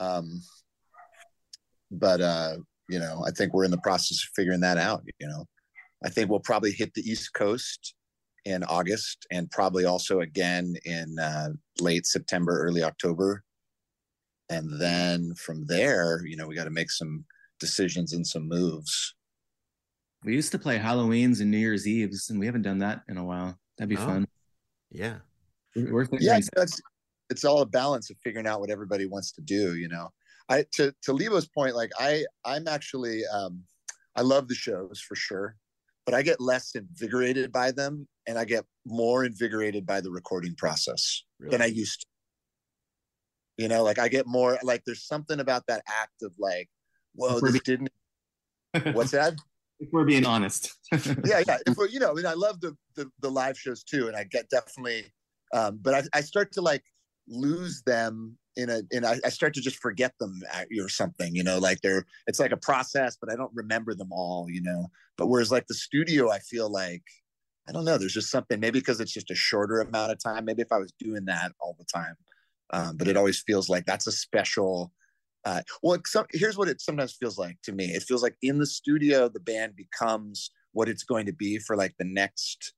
um, 0.00 0.42
but 1.90 2.20
uh, 2.20 2.56
you 2.88 2.98
know, 2.98 3.24
I 3.26 3.30
think 3.30 3.52
we're 3.52 3.64
in 3.64 3.70
the 3.70 3.78
process 3.78 4.22
of 4.22 4.28
figuring 4.34 4.60
that 4.60 4.78
out. 4.78 5.02
You 5.18 5.28
know, 5.28 5.44
I 6.04 6.08
think 6.08 6.30
we'll 6.30 6.40
probably 6.40 6.72
hit 6.72 6.94
the 6.94 7.02
East 7.02 7.32
Coast 7.34 7.94
in 8.44 8.62
August, 8.64 9.26
and 9.32 9.50
probably 9.50 9.84
also 9.84 10.20
again 10.20 10.74
in 10.84 11.18
uh, 11.18 11.48
late 11.80 12.06
September, 12.06 12.60
early 12.62 12.82
October. 12.82 13.42
And 14.48 14.80
then 14.80 15.34
from 15.34 15.66
there 15.66 16.24
you 16.24 16.36
know 16.36 16.46
we 16.46 16.54
got 16.54 16.64
to 16.64 16.70
make 16.70 16.90
some 16.90 17.24
decisions 17.58 18.12
and 18.12 18.24
some 18.26 18.46
moves. 18.48 19.14
We 20.24 20.34
used 20.34 20.52
to 20.52 20.58
play 20.58 20.78
halloweens 20.78 21.40
and 21.40 21.50
new 21.50 21.58
year's 21.58 21.86
eves 21.86 22.30
and 22.30 22.38
we 22.38 22.46
haven't 22.46 22.62
done 22.62 22.78
that 22.78 23.02
in 23.08 23.16
a 23.16 23.24
while. 23.24 23.58
That'd 23.78 23.88
be 23.90 23.96
Oh. 23.96 24.06
fun. 24.06 24.26
Yeah, 24.90 25.18
We're- 25.74 25.90
we're 25.90 26.06
yeah 26.20 26.38
that's 26.54 26.80
it's 27.28 27.44
all 27.44 27.60
a 27.60 27.66
balance 27.66 28.08
of 28.10 28.16
figuring 28.22 28.46
out 28.46 28.60
what 28.60 28.70
everybody 28.70 29.06
wants 29.06 29.32
to 29.32 29.40
do 29.40 29.74
you 29.76 29.88
know 29.88 30.08
i 30.48 30.64
to 30.72 30.92
to 31.02 31.12
Lebo's 31.12 31.48
point 31.48 31.74
like 31.74 31.90
i 31.98 32.24
i'm 32.44 32.68
actually 32.68 33.22
um 33.26 33.62
i 34.14 34.22
love 34.22 34.48
the 34.48 34.54
shows 34.54 35.00
for 35.06 35.14
sure 35.14 35.56
but 36.04 36.14
i 36.14 36.22
get 36.22 36.40
less 36.40 36.74
invigorated 36.74 37.52
by 37.52 37.70
them 37.70 38.06
and 38.26 38.38
i 38.38 38.44
get 38.44 38.64
more 38.84 39.24
invigorated 39.24 39.86
by 39.86 40.00
the 40.00 40.10
recording 40.10 40.54
process 40.54 41.24
than 41.40 41.62
i 41.62 41.66
used 41.66 42.00
to. 42.00 42.06
You 43.58 43.68
know 43.68 43.82
like 43.82 43.98
i 43.98 44.08
get 44.08 44.26
more 44.26 44.58
like 44.62 44.82
there's 44.84 45.06
something 45.06 45.40
about 45.40 45.64
that 45.68 45.82
act 45.88 46.22
of 46.22 46.32
like 46.38 46.68
whoa 47.14 47.40
this 47.40 47.60
didn't 47.62 47.88
what's 48.92 49.12
that? 49.12 49.34
If 49.78 49.88
we're 49.92 50.04
being 50.04 50.26
honest. 50.26 50.72
Yeah, 51.24 51.42
yeah. 51.46 51.58
If 51.66 51.76
we're, 51.76 51.88
you 51.88 52.00
know, 52.00 52.10
I 52.10 52.14
mean, 52.14 52.26
I 52.26 52.34
love 52.34 52.60
the, 52.60 52.76
the 52.94 53.10
the 53.20 53.30
live 53.30 53.58
shows 53.58 53.82
too, 53.82 54.08
and 54.08 54.16
I 54.16 54.24
get 54.24 54.48
definitely, 54.48 55.12
um, 55.52 55.78
but 55.82 55.94
I, 55.94 56.18
I 56.18 56.20
start 56.20 56.52
to 56.52 56.60
like 56.60 56.82
lose 57.28 57.82
them 57.82 58.36
in 58.56 58.70
a, 58.70 58.82
in 58.90 59.04
I, 59.04 59.18
I 59.24 59.28
start 59.28 59.54
to 59.54 59.60
just 59.60 59.76
forget 59.76 60.14
them 60.18 60.40
or 60.80 60.88
something, 60.88 61.34
you 61.34 61.44
know, 61.44 61.58
like 61.58 61.80
they're 61.82 62.06
it's 62.26 62.40
like 62.40 62.52
a 62.52 62.56
process, 62.56 63.16
but 63.20 63.30
I 63.30 63.36
don't 63.36 63.52
remember 63.54 63.94
them 63.94 64.12
all, 64.12 64.46
you 64.48 64.62
know. 64.62 64.88
But 65.16 65.26
whereas 65.26 65.52
like 65.52 65.66
the 65.66 65.74
studio, 65.74 66.30
I 66.30 66.38
feel 66.38 66.70
like 66.70 67.02
I 67.68 67.72
don't 67.72 67.84
know, 67.84 67.98
there's 67.98 68.14
just 68.14 68.30
something 68.30 68.60
maybe 68.60 68.78
because 68.78 69.00
it's 69.00 69.12
just 69.12 69.30
a 69.30 69.34
shorter 69.34 69.80
amount 69.80 70.12
of 70.12 70.18
time. 70.22 70.44
Maybe 70.44 70.62
if 70.62 70.72
I 70.72 70.78
was 70.78 70.92
doing 70.98 71.24
that 71.26 71.52
all 71.60 71.76
the 71.78 71.84
time, 71.84 72.14
um, 72.72 72.96
but 72.96 73.08
it 73.08 73.16
always 73.16 73.40
feels 73.40 73.68
like 73.68 73.86
that's 73.86 74.06
a 74.06 74.12
special. 74.12 74.92
Uh, 75.44 75.62
well, 75.80 75.96
some, 76.06 76.26
here's 76.32 76.58
what 76.58 76.66
it 76.66 76.80
sometimes 76.80 77.12
feels 77.12 77.38
like 77.38 77.56
to 77.62 77.72
me. 77.72 77.86
It 77.86 78.02
feels 78.02 78.20
like 78.22 78.36
in 78.42 78.58
the 78.58 78.66
studio, 78.66 79.28
the 79.28 79.38
band 79.38 79.76
becomes 79.76 80.50
what 80.72 80.88
it's 80.88 81.04
going 81.04 81.26
to 81.26 81.32
be 81.32 81.58
for 81.58 81.76
like 81.76 81.94
the 81.98 82.04
next 82.04 82.72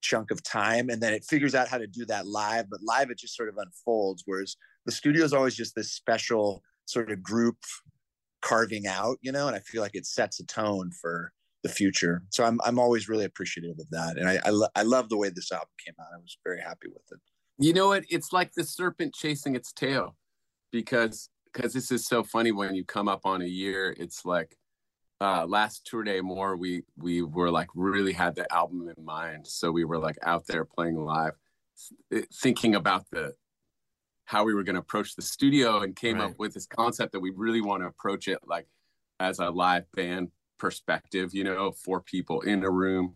chunk 0.00 0.30
of 0.30 0.42
time, 0.42 0.88
and 0.88 1.02
then 1.02 1.12
it 1.12 1.24
figures 1.24 1.54
out 1.54 1.68
how 1.68 1.78
to 1.78 1.86
do 1.86 2.04
that 2.06 2.26
live. 2.26 2.66
But 2.70 2.80
live, 2.82 3.10
it 3.10 3.18
just 3.18 3.36
sort 3.36 3.48
of 3.48 3.56
unfolds. 3.58 4.22
Whereas 4.26 4.56
the 4.86 4.92
studio 4.92 5.24
is 5.24 5.32
always 5.32 5.56
just 5.56 5.74
this 5.74 5.92
special 5.92 6.62
sort 6.86 7.10
of 7.10 7.22
group 7.22 7.56
carving 8.42 8.86
out, 8.86 9.18
you 9.20 9.32
know. 9.32 9.46
And 9.46 9.56
I 9.56 9.60
feel 9.60 9.82
like 9.82 9.94
it 9.94 10.06
sets 10.06 10.40
a 10.40 10.46
tone 10.46 10.90
for 11.00 11.32
the 11.62 11.68
future. 11.68 12.22
So 12.30 12.44
I'm 12.44 12.60
I'm 12.64 12.78
always 12.78 13.08
really 13.08 13.24
appreciative 13.24 13.78
of 13.78 13.90
that, 13.90 14.16
and 14.16 14.28
I 14.28 14.40
I, 14.44 14.50
lo- 14.50 14.68
I 14.74 14.82
love 14.82 15.08
the 15.08 15.16
way 15.16 15.28
this 15.28 15.52
album 15.52 15.68
came 15.84 15.94
out. 16.00 16.06
I 16.14 16.18
was 16.18 16.38
very 16.44 16.60
happy 16.60 16.88
with 16.88 17.02
it. 17.12 17.20
You 17.58 17.72
know 17.72 17.88
what? 17.88 18.04
It's 18.08 18.32
like 18.32 18.52
the 18.52 18.64
serpent 18.64 19.14
chasing 19.14 19.56
its 19.56 19.72
tail, 19.72 20.16
because 20.70 21.28
because 21.52 21.72
this 21.72 21.90
is 21.90 22.06
so 22.06 22.22
funny 22.22 22.52
when 22.52 22.74
you 22.74 22.84
come 22.84 23.08
up 23.08 23.22
on 23.24 23.42
a 23.42 23.46
year. 23.46 23.94
It's 23.98 24.24
like 24.24 24.56
uh, 25.20 25.46
last 25.46 25.84
tour 25.86 26.04
day 26.04 26.20
more 26.20 26.56
we 26.56 26.82
we 26.96 27.22
were 27.22 27.50
like 27.50 27.68
really 27.74 28.12
had 28.12 28.34
the 28.34 28.50
album 28.52 28.88
in 28.96 29.04
mind, 29.04 29.46
so 29.46 29.70
we 29.70 29.84
were 29.84 29.98
like 29.98 30.16
out 30.22 30.46
there 30.46 30.64
playing 30.64 30.96
live, 30.96 31.32
thinking 32.32 32.74
about 32.74 33.04
the 33.10 33.34
how 34.24 34.44
we 34.44 34.52
were 34.54 34.62
going 34.62 34.74
to 34.74 34.80
approach 34.80 35.16
the 35.16 35.22
studio, 35.22 35.80
and 35.80 35.96
came 35.96 36.18
Right. 36.18 36.30
up 36.30 36.38
with 36.38 36.54
this 36.54 36.66
concept 36.66 37.12
that 37.12 37.20
we 37.20 37.30
really 37.30 37.62
want 37.62 37.82
to 37.82 37.86
approach 37.88 38.28
it 38.28 38.38
like 38.46 38.66
as 39.20 39.38
a 39.38 39.50
live 39.50 39.90
band 39.92 40.30
perspective. 40.58 41.34
You 41.34 41.44
know, 41.44 41.72
four 41.72 42.00
people 42.00 42.42
in 42.42 42.62
a 42.62 42.70
room 42.70 43.14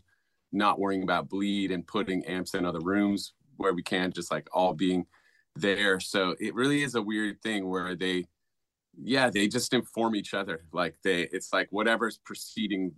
not 0.52 0.78
worrying 0.78 1.02
about 1.02 1.28
bleed 1.28 1.70
and 1.70 1.86
putting 1.86 2.24
amps 2.26 2.54
in 2.54 2.64
other 2.66 2.80
rooms 2.80 3.32
where 3.56 3.72
we 3.74 3.82
can, 3.82 4.10
just 4.12 4.30
like 4.30 4.48
all 4.52 4.74
being 4.74 5.06
there. 5.54 6.00
So 6.00 6.34
it 6.40 6.54
really 6.54 6.82
is 6.82 6.94
a 6.94 7.02
weird 7.02 7.40
thing 7.42 7.68
where 7.68 7.94
they, 7.94 8.26
yeah, 9.00 9.30
they 9.30 9.48
just 9.48 9.72
inform 9.72 10.16
each 10.16 10.34
other. 10.34 10.64
Like 10.72 10.96
they, 11.02 11.22
it's 11.32 11.52
like 11.52 11.68
whatever's 11.70 12.18
preceding 12.18 12.92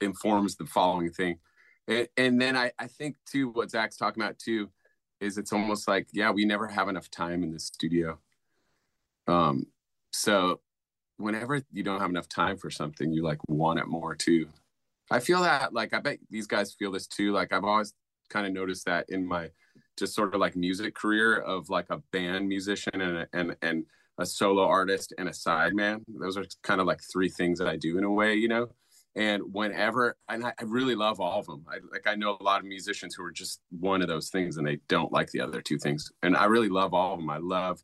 informs 0.00 0.56
the 0.56 0.66
following 0.66 1.10
thing. 1.10 1.38
And, 1.86 2.08
and 2.16 2.40
then 2.40 2.56
I, 2.56 2.72
I 2.78 2.86
think 2.86 3.16
too, 3.30 3.50
what 3.50 3.70
Zach's 3.70 3.96
talking 3.96 4.22
about 4.22 4.38
too, 4.38 4.70
is 5.20 5.38
it's 5.38 5.52
almost 5.52 5.88
like, 5.88 6.06
yeah, 6.12 6.30
we 6.30 6.44
never 6.44 6.68
have 6.68 6.88
enough 6.88 7.10
time 7.10 7.42
in 7.42 7.52
the 7.52 7.58
studio. 7.58 8.18
Um, 9.26 9.66
so 10.12 10.60
whenever 11.16 11.62
you 11.72 11.82
don't 11.82 12.00
have 12.00 12.10
enough 12.10 12.28
time 12.28 12.56
for 12.56 12.70
something, 12.70 13.12
you 13.12 13.22
like 13.22 13.38
want 13.48 13.80
it 13.80 13.86
more 13.86 14.14
too. 14.14 14.48
I 15.10 15.20
feel 15.20 15.42
that 15.42 15.72
like 15.72 15.92
I 15.94 16.00
bet 16.00 16.18
these 16.30 16.46
guys 16.46 16.72
feel 16.72 16.92
this 16.92 17.06
too. 17.06 17.32
Like 17.32 17.52
I've 17.52 17.64
always 17.64 17.94
kind 18.28 18.46
of 18.46 18.52
noticed 18.52 18.84
that 18.86 19.08
in 19.08 19.26
my 19.26 19.50
just 19.98 20.14
sort 20.14 20.34
of 20.34 20.40
like 20.40 20.54
music 20.54 20.94
career 20.94 21.38
of 21.38 21.68
like 21.70 21.86
a 21.90 21.98
band 22.12 22.48
musician 22.48 23.00
and 23.00 23.26
and 23.32 23.56
and 23.62 23.84
a 24.18 24.26
solo 24.26 24.64
artist 24.64 25.14
and 25.18 25.28
a 25.28 25.32
sideman. 25.32 26.02
Those 26.08 26.36
are 26.36 26.44
kind 26.62 26.80
of 26.80 26.86
like 26.86 27.00
three 27.12 27.28
things 27.28 27.58
that 27.58 27.68
I 27.68 27.76
do 27.76 27.98
in 27.98 28.04
a 28.04 28.10
way, 28.10 28.34
you 28.34 28.48
know. 28.48 28.68
And 29.16 29.42
whenever, 29.52 30.16
and 30.28 30.44
I, 30.44 30.52
really 30.62 30.94
love 30.94 31.18
all 31.20 31.40
of 31.40 31.46
them. 31.46 31.64
I 31.68 31.78
like 31.90 32.06
I 32.06 32.14
know 32.14 32.36
a 32.38 32.42
lot 32.42 32.60
of 32.60 32.66
musicians 32.66 33.14
who 33.14 33.24
are 33.24 33.32
just 33.32 33.60
one 33.70 34.02
of 34.02 34.08
those 34.08 34.28
things 34.28 34.56
and 34.56 34.66
they 34.66 34.78
don't 34.88 35.12
like 35.12 35.30
the 35.30 35.40
other 35.40 35.60
two 35.60 35.78
things. 35.78 36.10
And 36.22 36.36
I 36.36 36.44
really 36.44 36.68
love 36.68 36.94
all 36.94 37.14
of 37.14 37.20
them. 37.20 37.30
I 37.30 37.38
love 37.38 37.82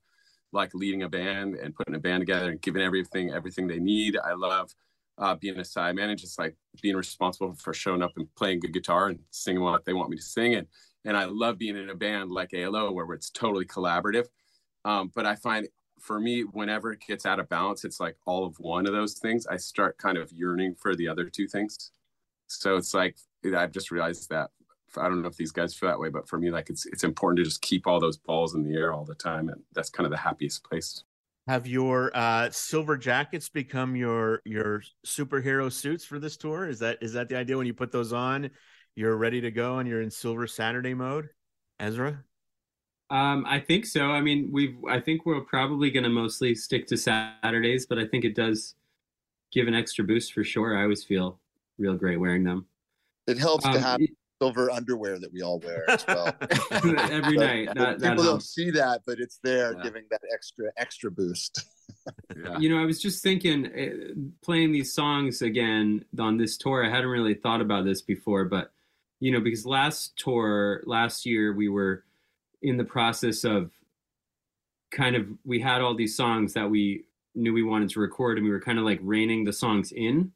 like 0.53 0.75
leading 0.75 1.03
a 1.03 1.09
band 1.09 1.57
and 1.57 1.75
putting 1.75 1.95
a 1.95 1.99
band 1.99 2.21
together 2.21 2.51
and 2.51 2.61
giving 2.61 2.83
everything 2.83 3.33
everything 3.33 3.67
they 3.67 3.81
need. 3.81 4.17
I 4.17 4.35
love 4.35 4.71
uh, 5.19 5.35
being 5.35 5.59
a 5.59 5.63
sideman 5.63 6.11
and 6.11 6.19
just 6.19 6.39
like 6.39 6.57
being 6.83 6.97
responsible 6.97 7.55
for 7.55 7.73
showing 7.73 8.03
up 8.03 8.13
and 8.17 8.33
playing 8.37 8.61
good 8.61 8.73
guitar 8.73 9.09
and 9.09 9.19
singing 9.31 9.63
what 9.63 9.85
they 9.85 9.93
want 9.93 10.11
me 10.11 10.17
to 10.17 10.23
sing. 10.23 10.55
And 10.55 10.67
and 11.05 11.17
I 11.17 11.25
love 11.25 11.59
being 11.59 11.77
in 11.77 11.91
a 11.91 11.95
band 11.95 12.31
like 12.31 12.55
ALO 12.55 12.93
where 12.93 13.13
it's 13.13 13.31
totally 13.31 13.67
collaborative. 13.67 14.27
Um, 14.85 15.11
but 15.15 15.27
I 15.27 15.35
find 15.37 15.67
for 16.05 16.21
me, 16.21 16.43
whenever 16.43 16.93
it 16.93 17.01
gets 17.01 17.25
out 17.25 17.41
of 17.41 17.49
balance, 17.49 17.83
it's 17.85 17.99
like 17.99 18.17
all 18.27 18.45
of 18.45 18.59
one 18.61 18.87
of 18.87 18.93
those 18.93 19.15
things. 19.15 19.47
I 19.47 19.57
start 19.57 19.97
kind 19.97 20.19
of 20.19 20.31
yearning 20.33 20.75
for 20.75 20.95
the 20.95 21.09
other 21.09 21.31
two 21.31 21.49
things. 21.49 21.91
So 22.47 22.77
it's 22.77 22.93
like 22.93 23.17
I've 23.57 23.73
just 23.73 23.91
realized 23.91 24.29
that. 24.29 24.51
I 24.97 25.09
don't 25.09 25.23
know 25.23 25.29
if 25.29 25.37
these 25.37 25.51
guys 25.51 25.75
feel 25.75 25.89
that 25.89 25.99
way, 25.99 26.09
but 26.11 26.29
for 26.29 26.39
me, 26.39 26.51
like 26.51 26.71
it's 26.71 26.87
it's 26.87 27.03
important 27.03 27.39
to 27.39 27.45
just 27.45 27.63
keep 27.63 27.87
all 27.87 27.99
those 27.99 28.17
balls 28.17 28.55
in 28.55 28.63
the 28.63 28.77
air 28.77 28.93
all 28.93 29.05
the 29.05 29.15
time, 29.15 29.49
and 29.49 29.61
that's 29.73 29.91
kind 29.91 30.05
of 30.05 30.13
the 30.13 30.19
happiest 30.19 30.63
place. 30.63 31.03
Have 31.49 31.67
your 31.67 32.13
uh, 32.15 32.51
silver 32.51 32.97
jackets 32.97 33.49
become 33.49 33.97
your 33.97 34.41
your 34.45 34.83
superhero 35.05 35.73
suits 35.73 36.05
for 36.05 36.21
this 36.21 36.37
tour? 36.37 36.69
Is 36.69 36.79
that 36.79 36.99
is 37.01 37.15
that 37.15 37.29
the 37.29 37.37
idea? 37.37 37.57
When 37.57 37.67
you 37.67 37.75
put 37.75 37.91
those 37.91 38.13
on, 38.13 38.51
you're 38.95 39.17
ready 39.17 39.41
to 39.41 39.51
go 39.51 39.79
and 39.79 39.89
you're 39.89 40.03
in 40.03 40.11
Silver 40.11 40.47
Saturday 40.47 40.95
mode. 40.95 41.31
Ezra, 41.81 42.23
Um, 43.15 43.45
I 43.47 43.61
think 43.61 43.87
so. 43.87 44.07
I 44.11 44.21
mean, 44.21 44.51
we've. 44.51 44.77
I 44.91 44.99
think 45.01 45.25
we're 45.25 45.41
probably 45.43 45.91
going 45.91 46.03
to 46.05 46.11
mostly 46.11 46.55
stick 46.55 46.87
to 46.89 46.97
Saturdays, 46.97 47.87
but 47.87 47.99
I 47.99 48.07
think 48.07 48.25
it 48.25 48.35
does 48.35 48.75
give 49.53 49.69
an 49.69 49.75
extra 49.75 50.05
boost 50.05 50.33
for 50.33 50.43
sure. 50.43 50.77
I 50.77 50.83
always 50.83 51.05
feel 51.05 51.39
real 51.79 51.95
great 51.95 52.19
wearing 52.19 52.43
them 52.45 52.67
It 53.29 53.39
helps 53.39 53.65
Um, 53.67 53.75
to 53.75 53.81
have 53.81 54.01
silver 54.43 54.69
underwear 54.71 55.19
that 55.21 55.33
we 55.33 55.43
all 55.43 55.61
wear 55.61 55.89
as 55.89 56.05
well. 56.09 56.35
every 56.73 57.37
But 57.37 57.47
night. 57.47 57.69
That, 57.75 57.77
that 57.77 58.01
People 58.01 58.15
don't 58.17 58.25
helps. 58.25 58.51
see 58.53 58.71
that, 58.73 59.03
but 59.07 59.21
it's 59.21 59.39
there, 59.45 59.75
Yeah. 59.77 59.83
giving 59.85 60.05
that 60.11 60.21
extra 60.33 60.67
extra 60.77 61.11
boost. 61.11 61.65
Yeah. 62.37 62.59
You 62.59 62.69
know, 62.69 62.83
I 62.83 62.85
was 62.85 63.01
just 63.01 63.23
thinking, 63.23 63.67
uh, 63.67 64.15
playing 64.43 64.73
these 64.73 64.93
songs 64.93 65.41
again 65.41 66.05
on 66.19 66.37
this 66.37 66.57
tour. 66.57 66.85
I 66.85 66.91
hadn't 66.91 67.11
really 67.11 67.35
thought 67.35 67.61
about 67.61 67.85
this 67.85 68.03
before, 68.03 68.45
but 68.47 68.73
you 69.21 69.31
know, 69.33 69.41
because 69.41 69.65
last 69.65 70.17
tour, 70.17 70.83
last 70.85 71.25
year, 71.25 71.53
we 71.55 71.69
were 71.69 72.05
in 72.65 72.77
the 72.79 72.85
process 72.85 73.45
of 73.45 73.71
kind 74.91 75.15
of 75.17 75.29
we 75.45 75.61
had 75.61 75.81
all 75.83 75.95
these 75.95 76.17
songs 76.17 76.55
that 76.55 76.69
we 76.71 77.05
knew 77.35 77.53
we 77.53 77.63
wanted 77.63 77.91
to 77.91 78.01
record, 78.01 78.39
and 78.39 78.45
we 78.45 78.51
were 78.51 78.61
kind 78.61 78.79
of 78.79 78.85
like 78.85 78.99
reining 79.03 79.45
the 79.45 79.53
songs 79.53 79.93
in 79.93 80.33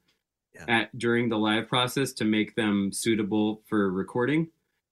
Yeah. 0.53 0.65
at 0.67 0.97
during 0.97 1.29
the 1.29 1.37
live 1.37 1.67
process 1.67 2.13
to 2.13 2.25
make 2.25 2.55
them 2.55 2.91
suitable 2.93 3.61
for 3.67 3.91
recording. 3.91 4.49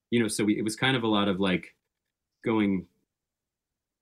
You 0.09 0.21
know, 0.21 0.27
so 0.27 0.43
we, 0.45 0.57
it 0.57 0.63
was 0.63 0.75
kind 0.75 0.95
of 0.97 1.03
a 1.03 1.07
lot 1.07 1.27
of 1.27 1.39
like 1.39 1.75
going 2.43 2.87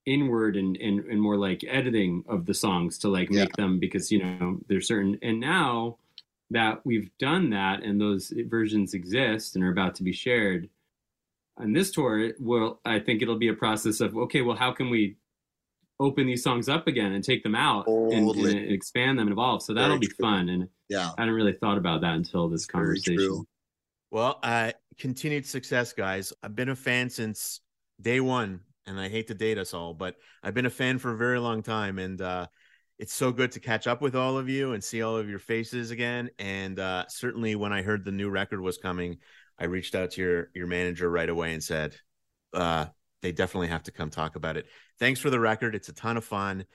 inward 0.05 0.55
and, 0.55 0.77
and 0.77 0.99
and 1.05 1.19
more 1.19 1.35
like 1.35 1.63
editing 1.67 2.23
of 2.27 2.45
the 2.45 2.53
songs 2.53 2.99
to 2.99 3.09
like 3.09 3.31
make 3.31 3.51
them 3.55 3.79
because 3.79 4.11
you 4.11 4.23
know 4.23 4.59
there's 4.67 4.87
certain 4.87 5.17
and 5.23 5.39
now 5.39 5.97
that 6.51 6.79
we've 6.85 7.09
done 7.17 7.49
that 7.49 7.81
and 7.81 7.99
those 7.99 8.31
versions 8.47 8.93
exist 8.93 9.55
and 9.55 9.65
are 9.65 9.71
about 9.71 9.95
to 9.95 10.03
be 10.03 10.13
shared 10.13 10.69
on 11.57 11.73
this 11.73 11.91
tour 11.91 12.31
well 12.39 12.79
i 12.85 12.99
think 12.99 13.21
it'll 13.21 13.37
be 13.37 13.47
a 13.47 13.53
process 13.53 14.01
of 14.01 14.15
okay 14.15 14.41
well 14.41 14.55
how 14.57 14.71
can 14.71 14.89
we 14.89 15.15
open 15.99 16.27
these 16.27 16.43
songs 16.43 16.67
up 16.67 16.87
again 16.87 17.13
and 17.13 17.23
take 17.23 17.41
them 17.43 17.55
out 17.55 17.87
and, 17.87 18.29
and 18.29 18.71
expand 18.71 19.17
them 19.17 19.27
and 19.27 19.33
evolve 19.33 19.61
so 19.61 19.73
that'll 19.73 19.91
Very 19.91 19.99
be 19.99 20.07
true. 20.07 20.15
fun 20.25 20.49
and 20.49 20.67
Yeah. 20.89 21.11
i 21.17 21.21
hadn't 21.21 21.33
really 21.35 21.53
thought 21.53 21.77
about 21.77 22.01
that 22.01 22.15
until 22.15 22.49
this 22.49 22.65
Very 22.65 22.83
conversation 22.85 23.15
true. 23.17 23.45
Well, 24.11 24.39
uh, 24.43 24.71
continued 24.97 25.45
success, 25.45 25.91
guys. 25.91 26.31
I've 26.41 26.55
been 26.55 26.69
a 26.69 26.75
fan 26.75 27.09
since 27.09 27.59
day 27.99 28.21
one, 28.21 28.61
and 28.85 28.97
I 28.97 29.09
hate 29.09 29.27
to 29.27 29.33
date 29.33 29.57
us 29.57 29.73
all, 29.73 29.93
but 29.93 30.15
I've 30.41 30.53
been 30.53 30.67
a 30.67 30.69
fan 30.69 30.99
for 30.99 31.11
a 31.11 31.17
very 31.17 31.39
long 31.39 31.63
time, 31.63 31.99
and 31.99 32.21
uh, 32.21 32.47
it's 32.97 33.13
so 33.13 33.33
good 33.33 33.51
to 33.53 33.59
catch 33.59 33.87
up 33.87 34.01
with 34.01 34.15
all 34.15 34.37
of 34.37 34.47
you 34.47 34.71
and 34.71 34.81
see 34.81 35.01
all 35.01 35.17
of 35.17 35.27
your 35.27 35.39
faces 35.39 35.91
again. 35.91 36.29
And 36.39 36.79
uh, 36.79 37.05
certainly, 37.09 37.55
when 37.55 37.73
I 37.73 37.81
heard 37.81 38.05
the 38.05 38.11
new 38.13 38.29
record 38.29 38.61
was 38.61 38.77
coming, 38.77 39.17
I 39.59 39.65
reached 39.65 39.95
out 39.95 40.11
to 40.11 40.21
your 40.21 40.49
your 40.53 40.67
manager 40.67 41.09
right 41.09 41.29
away 41.29 41.53
and 41.53 41.63
said, 41.63 41.95
uh, 42.53 42.87
"They 43.21 43.31
definitely 43.31 43.67
have 43.67 43.83
to 43.83 43.91
come 43.91 44.09
talk 44.09 44.35
about 44.35 44.57
it." 44.57 44.67
Thanks 44.99 45.19
for 45.19 45.29
the 45.29 45.39
record; 45.39 45.75
it's 45.75 45.89
a 45.89 45.93
ton 45.93 46.17
of 46.17 46.25
fun. 46.25 46.65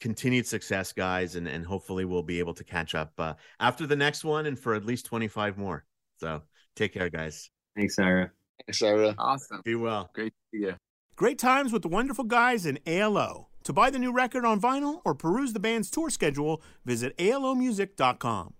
Continued 0.00 0.46
success, 0.46 0.92
guys, 0.92 1.36
and 1.36 1.46
and 1.46 1.64
hopefully 1.64 2.04
we'll 2.04 2.22
be 2.22 2.38
able 2.38 2.54
to 2.54 2.64
catch 2.64 2.94
up 2.94 3.12
uh, 3.18 3.34
after 3.60 3.86
the 3.86 3.96
next 3.96 4.24
one 4.24 4.46
and 4.46 4.58
for 4.58 4.74
at 4.74 4.84
least 4.84 5.06
twenty 5.06 5.28
five 5.28 5.58
more. 5.58 5.84
So. 6.18 6.42
Take 6.74 6.94
care, 6.94 7.10
guys. 7.10 7.50
thanks 7.76 7.96
sarah 7.96 8.32
Sarah. 8.70 9.14
Awesome. 9.18 9.60
Be 9.64 9.74
well. 9.74 10.10
Great 10.14 10.32
to 10.32 10.56
see 10.56 10.64
you. 10.66 10.74
Great 11.16 11.38
times 11.38 11.72
with 11.72 11.82
the 11.82 11.88
wonderful 11.88 12.24
guys 12.24 12.64
in 12.64 12.78
ALO. 12.86 13.48
To 13.64 13.72
buy 13.72 13.90
the 13.90 13.98
new 13.98 14.12
record 14.12 14.44
on 14.44 14.60
vinyl 14.60 15.00
or 15.04 15.14
peruse 15.14 15.52
the 15.52 15.60
band's 15.60 15.90
tour 15.90 16.10
schedule, 16.10 16.62
visit 16.84 17.16
alomusic.com. 17.18 18.54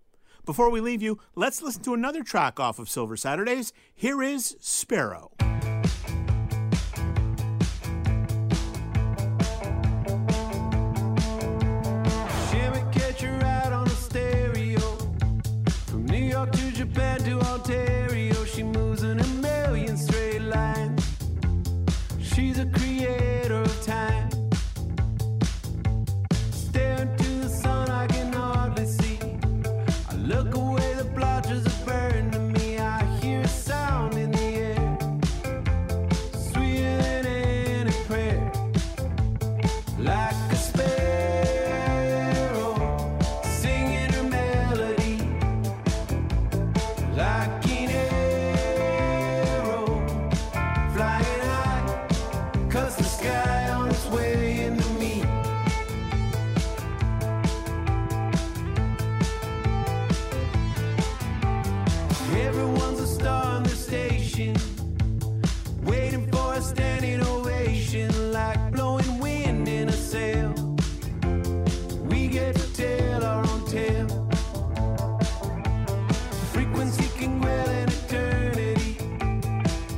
Before 0.45 0.71
we 0.71 0.81
leave 0.81 1.03
you, 1.03 1.21
let's 1.37 1.63
listen 1.63 1.85
to 1.85 1.95
another 1.95 2.25
track 2.25 2.59
off 2.59 2.81
of 2.81 2.89
Silver 2.89 3.17
Saturdays. 3.17 3.73
Here 3.95 4.23
is 4.23 4.57
Sparrow. 4.61 5.31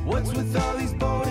What's 0.05 0.34
with 0.34 0.55
all 0.55 0.76
these 0.76 0.92
bold 0.92 1.26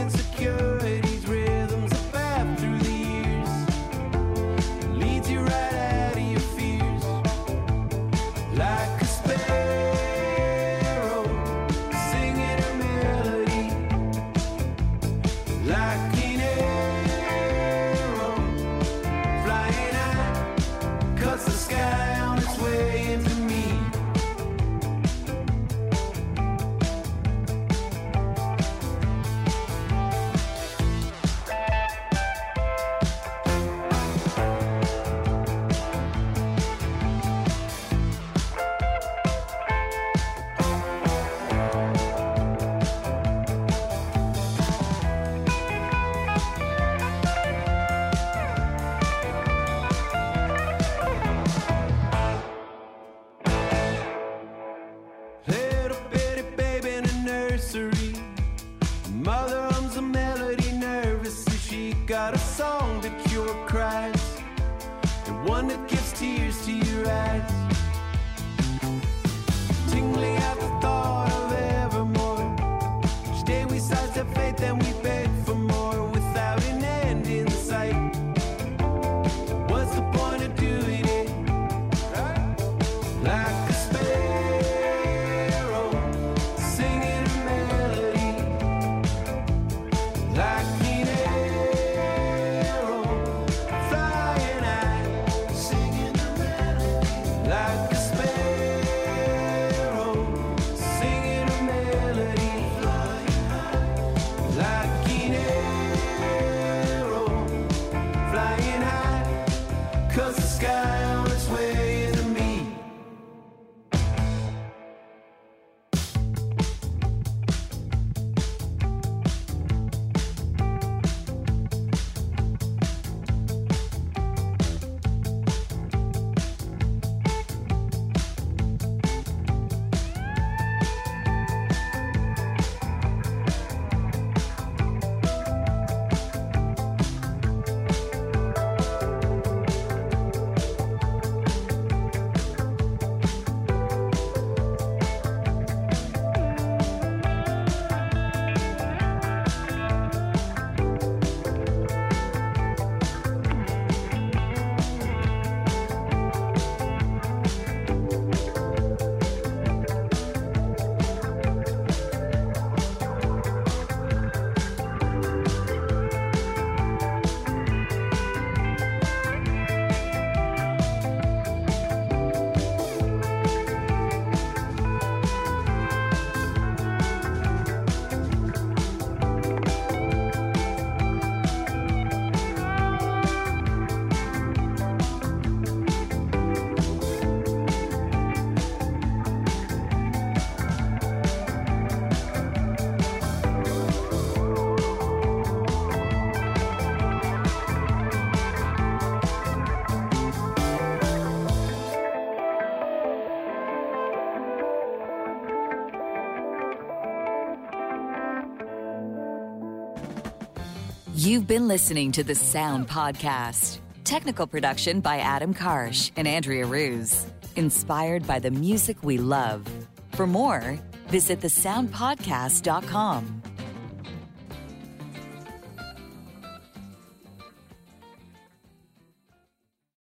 You've 211.34 211.48
been 211.48 211.68
listening 211.68 212.12
to 212.12 212.24
the 212.24 212.36
Sound 212.36 212.88
Podcast. 212.88 213.80
Technical 214.04 214.46
production 214.46 215.00
by 215.00 215.18
Adam 215.18 215.52
Karsh 215.52 216.12
and 216.16 216.28
Andrea 216.28 216.68
Ruse. 216.68 217.26
Inspired 217.56 218.28
by 218.28 218.38
the 218.38 218.52
music 218.52 218.98
we 219.02 219.18
love. 219.18 219.66
For 220.12 220.28
more, 220.28 220.78
visit 221.08 221.40
thesoundpodcast.com. 221.40 223.43